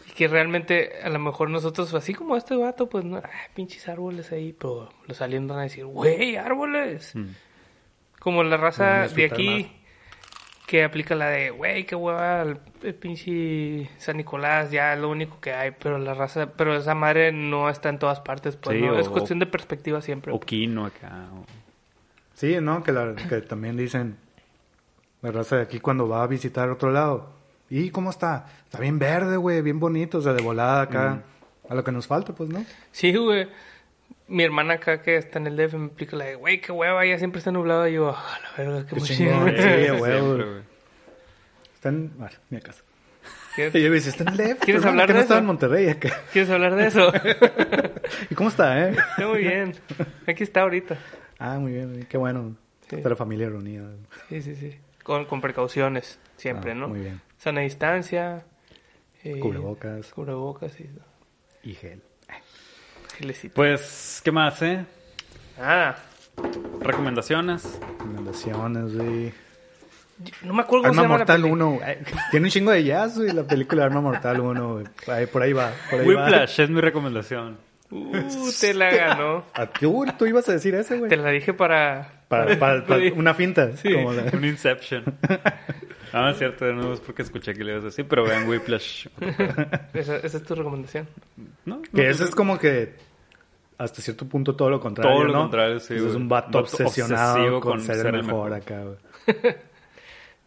[0.09, 3.87] y que realmente a lo mejor nosotros, así como este vato, pues no, ah, pinches
[3.87, 7.15] árboles ahí, pero los van a decir, güey, árboles.
[7.15, 7.27] Mm.
[8.19, 9.71] Como la raza de aquí,
[10.67, 15.39] que aplica la de, güey, qué hueva el, el pinche San Nicolás, ya lo único
[15.39, 18.85] que hay, pero la raza, pero esa madre no está en todas partes, pues, Sí,
[18.85, 18.93] ¿no?
[18.93, 20.33] o- es cuestión de perspectiva siempre.
[20.33, 21.27] O Kino acá.
[21.33, 21.45] o-
[22.33, 22.83] Sí, ¿no?
[22.83, 24.17] Que, la- que también dicen
[25.21, 27.38] la raza de aquí cuando va a visitar otro lado.
[27.69, 28.45] ¿Y cómo está?
[28.65, 31.21] Está bien verde, güey, bien bonito, o sea, de volada acá.
[31.69, 32.65] A lo que nos falta, pues, ¿no?
[32.91, 33.47] Sí, güey.
[34.27, 37.05] Mi hermana acá que está en el DF me explica la de, güey, qué hueva,
[37.05, 37.87] ya siempre está nublado.
[37.87, 39.57] Y yo, ah, la verga, qué, Qué chingón, güey".
[39.57, 40.61] sí, güey.
[41.75, 42.11] Está en...
[42.17, 42.83] Bueno, mi casa.
[43.55, 44.59] ¿Quieres, Y yo dice, está en el DF.
[44.61, 45.41] ¿Quieres hablar de no estaba eso?
[45.41, 46.09] en Monterrey acá.
[46.33, 47.11] ¿Quieres hablar de eso?
[48.29, 48.91] ¿Y cómo está, eh?
[48.91, 49.75] Está muy bien.
[50.27, 50.97] Aquí está ahorita.
[51.37, 52.55] Ah, muy bien, qué bueno.
[52.89, 52.95] Sí.
[52.97, 53.87] Está la familia reunida.
[54.29, 54.75] Sí, sí, sí.
[55.03, 56.89] Con, con precauciones, siempre, Ah, ¿no?
[56.89, 57.21] Muy bien.
[57.39, 58.43] Sana distancia.
[59.23, 60.07] eh, Cubrebocas.
[60.13, 60.89] Cubrebocas y
[61.69, 62.01] Y gel.
[63.17, 63.55] gelecito.
[63.55, 64.85] Pues, ¿qué más, eh?
[65.57, 65.97] Nada.
[66.81, 67.79] Recomendaciones.
[67.97, 69.33] Recomendaciones, güey.
[70.43, 71.53] No me acuerdo cómo se Arma llama Mortal la peli.
[71.53, 71.79] 1.
[71.85, 74.73] eh, Tiene un chingo de jazz, güey, la película Arma Mortal 1.
[74.73, 74.85] güey.
[75.07, 75.71] Ahí, por ahí va.
[75.89, 76.23] Por ahí va.
[76.25, 77.57] Whiplash es mi recomendación.
[77.91, 79.45] Uh, te la ganó.
[79.53, 80.11] ¿A ti, güey?
[80.17, 81.09] ¿Tú ibas a decir ese, güey?
[81.09, 82.21] Te la dije para...
[82.27, 83.75] Para, para- para una finta.
[83.77, 83.91] Sí.
[83.93, 85.03] como la- Un Inception.
[86.13, 88.23] Ah, no es cierto, de nuevo es porque escuché que le ibas a decir, pero
[88.23, 89.07] vean Whiplash.
[89.93, 91.07] Esa, esa es tu recomendación.
[91.65, 91.81] ¿No?
[91.93, 92.95] Que ese es como que
[93.77, 95.41] hasta cierto punto todo lo contrario, Todo lo ¿no?
[95.43, 98.53] contrario, sí, Es un vato, Vato obsesionado con, con ser, ser el mejor, mejor.
[98.53, 99.55] acá, güey.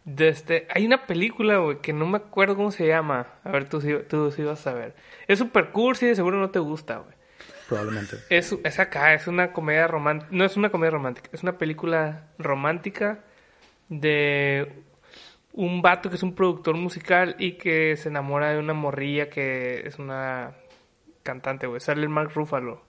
[0.05, 3.27] De este, hay una película, güey, que no me acuerdo cómo se llama.
[3.43, 4.93] A ver, tú, sí- tú sí vas a ver.
[5.27, 7.15] Es super cursi, de seguro no te gusta, güey.
[7.69, 8.17] Probablemente.
[8.29, 10.29] Es, es acá, es una comedia romántica.
[10.31, 13.19] No es una comedia romántica, es una película romántica
[13.87, 14.73] de
[15.53, 19.85] un vato que es un productor musical y que se enamora de una morrilla que
[19.87, 20.53] es una
[21.23, 21.79] cantante, güey.
[21.79, 22.81] Sale el Mark Ruffalo.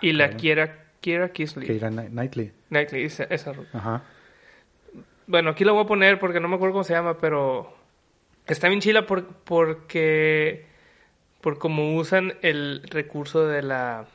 [0.00, 1.66] Y la quiera, quiera Kisley.
[1.80, 2.52] Knight- Knightley.
[2.68, 4.02] Knightley, esa, esa Ajá.
[5.26, 7.74] Bueno, aquí la voy a poner porque no me acuerdo cómo se llama, pero
[8.46, 10.66] está bien chila por, porque
[11.40, 14.06] por cómo usan el recurso de la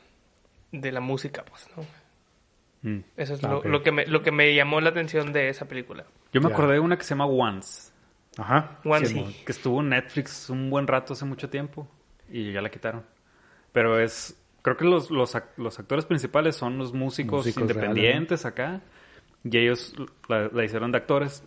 [0.72, 1.84] de la música, pues, ¿no?
[2.90, 3.04] Mm.
[3.16, 5.66] Eso es Ah, lo, lo que me, lo que me llamó la atención de esa
[5.68, 6.04] película.
[6.34, 6.54] Yo me Ya.
[6.54, 7.92] acordé de una que se llama Once,
[8.36, 8.80] Ajá.
[8.84, 11.88] One Sí, que estuvo en Netflix un buen rato hace mucho tiempo
[12.28, 13.04] y ya la quitaron.
[13.72, 18.44] Pero es, creo que los, los, ac- los actores principales son los músicos, Músicos independientes
[18.44, 18.80] acá
[19.44, 19.94] y ellos
[20.28, 21.44] la, la hicieron de actores.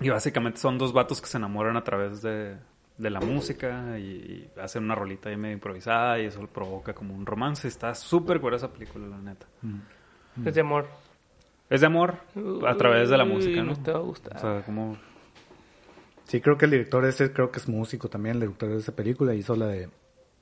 [0.00, 2.56] Y básicamente son dos vatos que se enamoran a través de,
[2.98, 7.14] de la música y, y hacen una rolita ahí medio improvisada y eso provoca como
[7.14, 7.66] un romance.
[7.68, 9.46] Está súper curiosa esa película, la neta.
[10.44, 10.86] Es de amor.
[11.68, 12.16] Es de amor
[12.66, 13.74] a través de la música, ¿no?
[13.76, 14.36] te va a gustar.
[14.36, 14.96] O sea, como...
[16.24, 18.94] Sí, creo que el director ese, creo que es músico también, el director de esa
[18.94, 19.88] película, hizo la de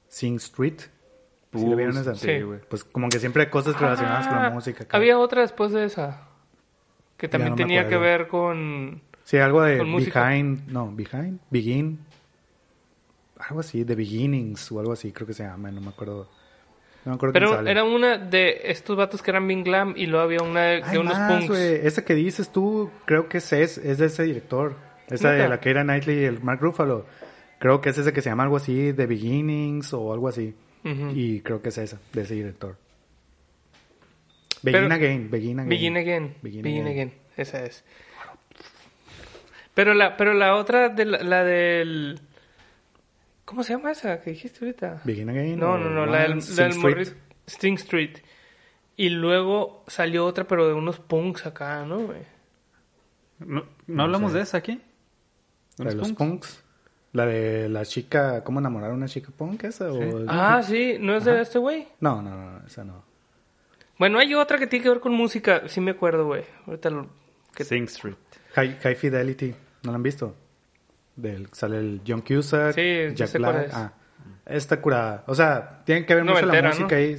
[0.08, 0.80] Sing Street.
[1.54, 2.14] ¿Sí la vieron esa?
[2.14, 2.60] Sí, güey.
[2.68, 4.86] Pues como que siempre hay cosas relacionadas con la Ah, música.
[4.90, 6.28] Había otra después de esa.
[7.16, 9.02] Que también no tenía que ver con...
[9.22, 10.28] Sí, algo de música.
[10.28, 11.98] Behind, no, Behind, Begin,
[13.38, 16.28] algo así, The Beginnings o algo así, creo que se llama, no me acuerdo.
[17.04, 17.70] No me acuerdo quién Pero sale.
[17.70, 21.18] era una de estos vatos que eran bien glam y luego había una de, unos
[21.18, 21.58] más, punks.
[21.58, 24.76] Esa que dices tú, creo que es, es, es de ese director.
[25.08, 27.04] Esa de la Keira Knightley y el Mark Ruffalo.
[27.58, 30.54] Creo que es ese que se llama algo así, The Beginnings o algo así.
[30.82, 32.76] Y creo que es esa, de ese director.
[34.62, 35.68] Begin Pero- Again, Begin Again.
[35.68, 36.34] Begin Again.
[36.42, 37.08] Begin Begin, Again.
[37.08, 37.12] again.
[37.36, 37.84] Esa es.
[39.74, 42.20] Pero la, pero la otra, de la, la del...
[43.44, 45.02] ¿Cómo se llama esa que dijiste ahorita?
[45.04, 45.58] Begin Again.
[45.58, 46.96] No, no, no, la del, Sing la del Street.
[46.96, 47.14] morri-
[47.46, 48.16] Sting Street.
[48.96, 52.22] Y luego salió otra, pero de unos punks acá, ¿no, güey?
[53.40, 54.80] ¿No, no hablamos de esa aquí?
[55.78, 56.62] La de los punks.
[57.12, 59.92] La de la chica, ¿cómo enamorar a una chica punk esa?
[59.92, 60.24] O...
[60.26, 61.86] Ah, sí, ¿no es de este güey?
[62.00, 63.04] No, no, no, esa no.
[63.98, 66.44] Bueno, hay otra que tiene que ver con música, sí me acuerdo, güey.
[66.66, 67.08] Ahorita lo...
[67.56, 68.16] Sing Street.
[68.54, 70.34] High, High Fidelity, ¿no la han visto?
[71.16, 73.66] Del, sale el John Cusack, Sí, Jack Black.
[73.68, 73.74] es.
[73.74, 73.92] Ah,
[74.46, 75.24] está curada.
[75.26, 76.96] O sea, tiene que ver mucho la música ¿no?
[76.96, 77.16] ahí.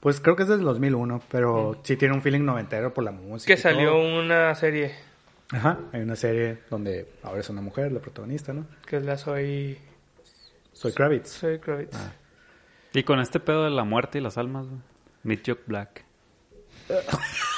[0.00, 3.54] Pues creo que es del 2001, pero sí tiene un feeling noventero por la música.
[3.54, 4.20] Que salió todo.
[4.20, 4.92] una serie
[5.50, 8.66] Ajá, hay una serie donde ahora es una mujer, la protagonista, ¿no?
[8.86, 9.78] que es la Soy...
[10.72, 11.28] Soy Kravitz.
[11.28, 11.94] Soy Kravitz.
[11.94, 12.12] Ah.
[12.92, 14.66] Y con este pedo de la muerte y las almas.
[15.22, 16.04] Meet Jock Black.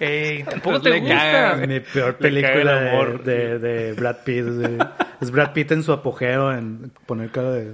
[0.00, 1.14] Ey, tampoco Pues te gusta.
[1.16, 3.22] caga, Mi peor película el de, amor.
[3.22, 4.44] de, de Brad Pitt.
[5.20, 7.72] es Brad Pitt en su apogeo en poner cara de...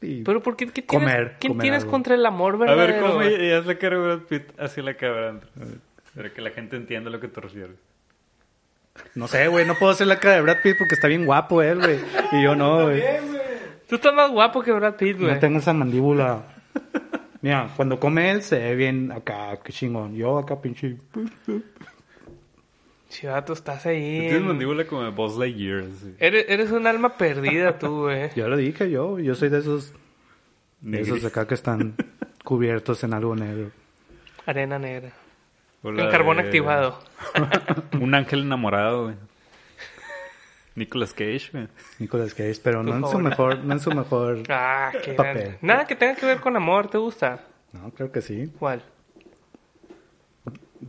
[0.00, 0.66] y- Pero ¿por qué?
[0.66, 1.90] ¿Qué tienes, Comer, ¿Quién comer tienes algo.
[1.90, 2.92] contra el amor A verdadero?
[2.92, 3.46] ver, ¿cómo güey?
[3.46, 5.40] y haz la cara de Brad Pitt así la cabra?
[6.14, 7.76] Para que la gente entienda a lo que te refieres.
[9.16, 11.60] No sé, güey, no puedo hacer la cara de Brad Pitt porque está bien guapo
[11.62, 11.98] él, güey.
[12.30, 13.02] Y yo no, güey.
[13.88, 15.32] Tú estás más guapo que Brad Pitt, güey.
[15.34, 16.42] No tengo esa mandíbula.
[17.44, 20.14] Mira, cuando come él se ve bien acá, qué chingón.
[20.16, 20.96] Yo acá pinche...
[23.10, 24.20] Chivato, estás ahí.
[24.20, 25.80] Tienes en- mandíbula como de Buzz Lightyear.
[25.80, 26.14] así.
[26.18, 28.30] Eres, eres un alma perdida tú, güey.
[28.34, 29.92] Yo lo dije yo, yo soy de esos,
[30.80, 31.94] de esos de acá que están
[32.44, 33.70] cubiertos en algo negro.
[34.46, 35.12] Arena negra.
[35.82, 36.98] O En carbón activado.
[38.00, 39.16] Un ángel enamorado, güey.
[40.76, 41.68] Nicolas Cage, güey.
[42.00, 44.42] Nicolas Cage, pero no en su mejor, no en su mejor.
[44.48, 45.36] Ah, qué Papel.
[45.42, 47.40] gran- Nada que tenga que ver con amor, ¿te gusta?
[47.72, 48.52] No, creo que sí.
[48.58, 48.82] ¿Cuál?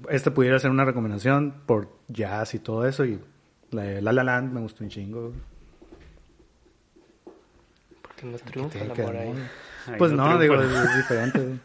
[0.09, 3.19] Este pudiera ser una recomendación por jazz y todo eso y
[3.71, 5.31] la de La La Land me gustó un chingo.
[8.01, 9.33] Porque no triunfa el amor ahí.
[9.97, 11.39] Pues no, digo, es diferente.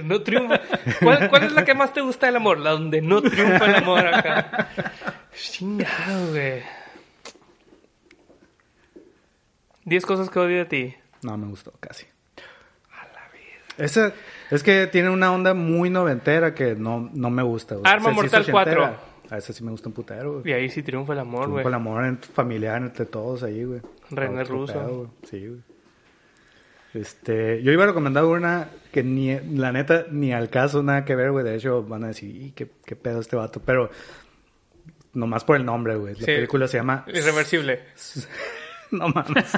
[0.00, 0.60] No triunfa.
[1.02, 2.58] ¿Cuál, cuál es la que más te gusta del amor?
[2.60, 4.68] La donde no triunfa el amor acá.
[5.34, 6.62] Chingado, güey.
[9.86, 10.94] Diez cosas que odio de ti.
[11.22, 12.04] No me gustó casi.
[13.78, 14.12] Esa,
[14.50, 17.74] es que tiene una onda muy noventera que no, no me gusta.
[17.76, 17.90] güey.
[17.90, 18.74] Arma Mortal ochentera.
[18.74, 19.34] 4.
[19.34, 20.52] A ese sí me gusta un putero, Y güey.
[20.54, 21.62] ahí sí triunfa el amor, güey.
[21.62, 23.80] Con el amor en- familiar entre todos ahí, güey.
[24.10, 24.72] René Russo.
[24.72, 25.08] pedo, güey.
[25.24, 25.60] Sí, güey.
[26.94, 31.14] Este, yo iba a recomendar una que ni, la neta, ni al caso nada que
[31.14, 31.44] ver, güey.
[31.44, 33.60] De hecho, van a decir, "Y, ¿qué, qué pedo este vato?
[33.62, 33.90] Pero,
[35.12, 36.14] nomás por el nombre, güey.
[36.14, 36.26] La Sí.
[36.26, 37.80] película se llama Irreversible.
[38.90, 39.52] no mames.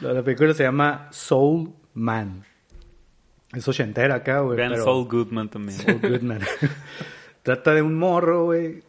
[0.00, 2.44] la, la película se llama Soul Man.
[3.54, 4.56] Es ochentera acá, güey.
[4.56, 5.78] Vean pero- Saul Goodman también.
[5.78, 6.40] Saul Goodman.
[7.42, 8.82] Trata de un morro, güey.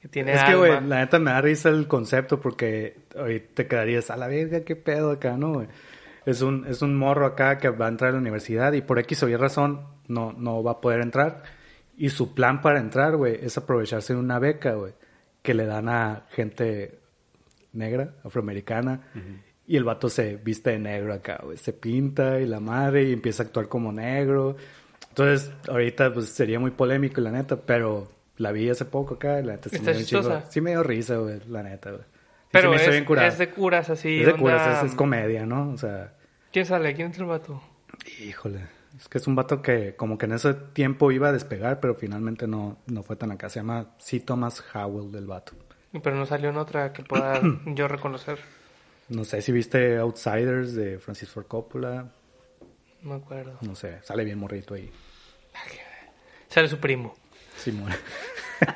[0.00, 3.66] Que tiene Es que, güey, la neta me da risa el concepto porque hoy te
[3.66, 5.68] quedarías a la verga, qué pedo acá, ¿no, güey?
[6.24, 8.98] Es un, es un morro acá que va a entrar a la universidad y por
[9.00, 11.42] X o Y razón no, no va a poder entrar.
[11.96, 14.92] Y su plan para entrar, güey, es aprovecharse de una beca, güey,
[15.42, 17.00] que le dan a gente
[17.76, 19.00] negra, afroamericana.
[19.66, 21.56] Y el vato se viste de negro acá, güey.
[21.56, 24.56] Se pinta y la madre y empieza a actuar como negro.
[25.08, 29.52] Entonces, ahorita pues sería muy polémico, la neta, pero la vi hace poco acá, la
[29.52, 30.42] neta sí ¿Está me dio?
[30.50, 32.02] Sí me risa, güey, la neta, güey.
[32.02, 34.20] Sí, Pero me es, bien es de curas así.
[34.20, 35.70] Es de onda- curas, es, es comedia, ¿no?
[35.70, 36.12] O sea,
[36.52, 36.94] ¿Quién sale?
[36.94, 37.62] ¿Quién es el vato?
[38.20, 38.60] híjole.
[38.98, 41.94] Es que es un vato que como que en ese tiempo iba a despegar, pero
[41.94, 43.48] finalmente no, no fue tan acá.
[43.50, 44.20] Se llama C.
[44.20, 45.52] Thomas Howell del vato.
[46.02, 48.38] Pero no salió en otra que pueda yo reconocer.
[49.08, 52.06] No sé si viste Outsiders de Francis Ford Coppola.
[53.02, 53.56] No me acuerdo.
[53.60, 54.90] No sé, sale bien morrito ahí.
[56.48, 57.14] Sale su primo.
[57.56, 57.92] Simón.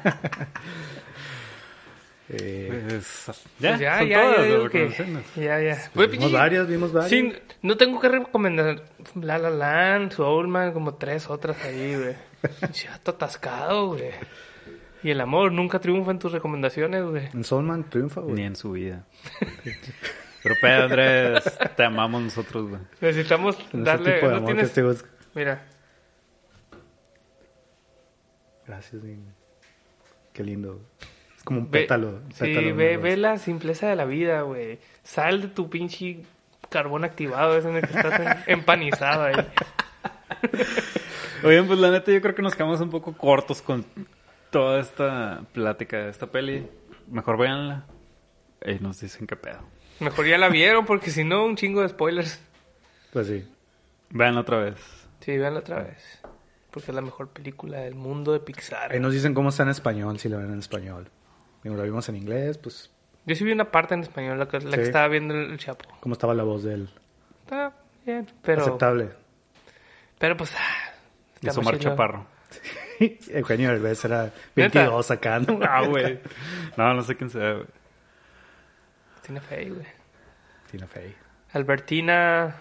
[2.28, 3.26] eh, Pues,
[3.58, 4.88] ya, Pues ya, son ya, todas ya que-.
[5.36, 5.74] Ya, ya.
[5.74, 7.10] pues, Pues, vimos varias, vimos varias.
[7.10, 8.84] Sí, no tengo que recomendar
[9.20, 12.14] La La Land, Soulman, como tres otras ahí, güey.
[12.72, 14.10] Chato atascado, güey.
[15.02, 17.26] Y el amor nunca triunfa en tus recomendaciones, güey.
[17.32, 18.42] En Soulman triunfa, Ni güey.
[18.44, 19.04] en su vida.
[20.42, 22.80] Pero Pedro Andrés, te amamos nosotros, güey.
[23.00, 24.12] Necesitamos darle...
[24.14, 25.06] tipo de ¿no amor tienes- que este.
[25.34, 25.66] Mira,
[28.66, 29.16] Gracias, güey.
[30.32, 30.80] Qué lindo.
[31.36, 32.20] Es como un ve, pétalo.
[32.34, 34.78] sí, pétalo ve, la simpleza de la vida, güey.
[35.02, 36.20] Sal de tu pinche
[36.68, 39.34] carbón activado ese en el que estás en- empanizado ahí.
[41.42, 43.84] Oigan, pues la neta yo creo que nos quedamos un poco cortos con
[44.50, 46.68] toda esta plática de esta peli.
[47.08, 47.86] Mejor véanla.
[48.64, 49.60] Y nos dicen qué pedo.
[50.00, 52.40] Mejor ya la vieron porque si no, un chingo de spoilers.
[53.12, 53.48] Pues sí.
[54.10, 54.76] Véanla otra vez.
[55.20, 56.20] Sí, véanla otra vez.
[56.70, 58.92] Porque es la mejor película del mundo de Pixar.
[58.92, 61.10] Ahí nos dicen cómo está en español, si la ven en español.
[61.62, 62.90] Digo, la vimos en inglés, pues,
[63.26, 64.88] Yo sí vi una parte en español, la que, la que Sí.
[64.88, 65.84] estaba viendo el, Chapo.
[66.00, 66.90] cómo estaba la voz de él.
[67.42, 67.74] Está
[68.06, 68.62] bien, pero...
[68.62, 69.10] Aceptable.
[70.18, 70.54] Pero pues...
[70.56, 70.92] ah,
[71.42, 71.92] Y está Omar muy chido.
[71.92, 72.26] Chaparro.
[73.28, 75.58] Eugenio Derbez era 22 acá, ¿no?
[75.62, 76.18] Ah, güey.
[76.76, 77.66] No, no sé quién sea, güey.
[79.22, 79.86] Tiene fe, güey.
[80.70, 81.14] Tina Fey.
[81.52, 82.56] Albertina...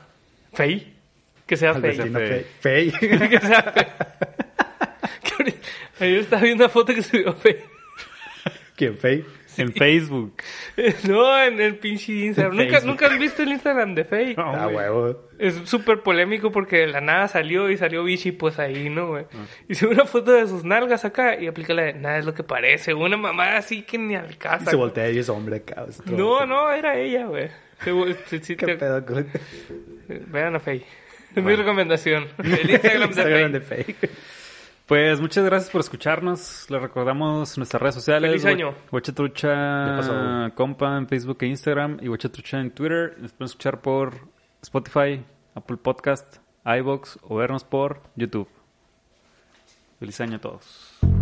[0.53, 0.95] ¿Fey?
[1.45, 1.91] Que sea Fey.
[1.91, 2.45] Albertina Fey.
[2.59, 2.91] Fey.
[2.91, 3.29] Fey.
[3.29, 3.87] que sea Fey.
[5.99, 7.63] Ayer estaba viendo una foto que subió Fey.
[8.75, 8.97] ¿Quién?
[8.97, 9.25] Fey.
[9.63, 10.33] En Facebook.
[11.07, 12.55] No, en el pinche Instagram.
[12.55, 12.87] ¿Nunca, Facebook.
[12.87, 14.35] ¿Nunca has visto el Instagram de Fey?
[14.35, 14.75] No, Ah, güey.
[14.77, 15.29] huevo.
[15.37, 19.25] Es súper polémico porque de la nada salió y salió Vichy pues ahí, ¿no, güey?
[19.33, 19.45] Ah.
[19.67, 22.33] Y sube una foto de sus nalgas acá y aplica la de nada es lo
[22.33, 22.93] que parece.
[22.93, 24.69] Una mamá así que ni al Y caso.
[24.69, 25.85] se voltea y es hombre acá.
[25.87, 27.47] es No, no, era ella, güey.
[28.25, 29.25] Sí, sí, ¿Qué te- pedo con
[30.27, 30.83] Vean a Fey.
[31.35, 32.27] Es mi recomendación.
[32.43, 33.95] El Instagram, Instagram de de Fey.
[34.89, 36.65] Pues muchas gracias por escucharnos.
[36.67, 38.31] Les recordamos nuestras redes sociales.
[38.31, 38.73] Feliz año.
[38.91, 40.51] Huachatrucha.
[40.55, 43.15] Compa en Facebook e Instagram y Huachatrucha en Twitter.
[43.19, 44.15] Nos pueden escuchar por
[44.63, 45.23] Spotify,
[45.53, 48.47] Apple Podcast, iBox o vernos por YouTube.
[49.99, 51.18] Feliz año a todos.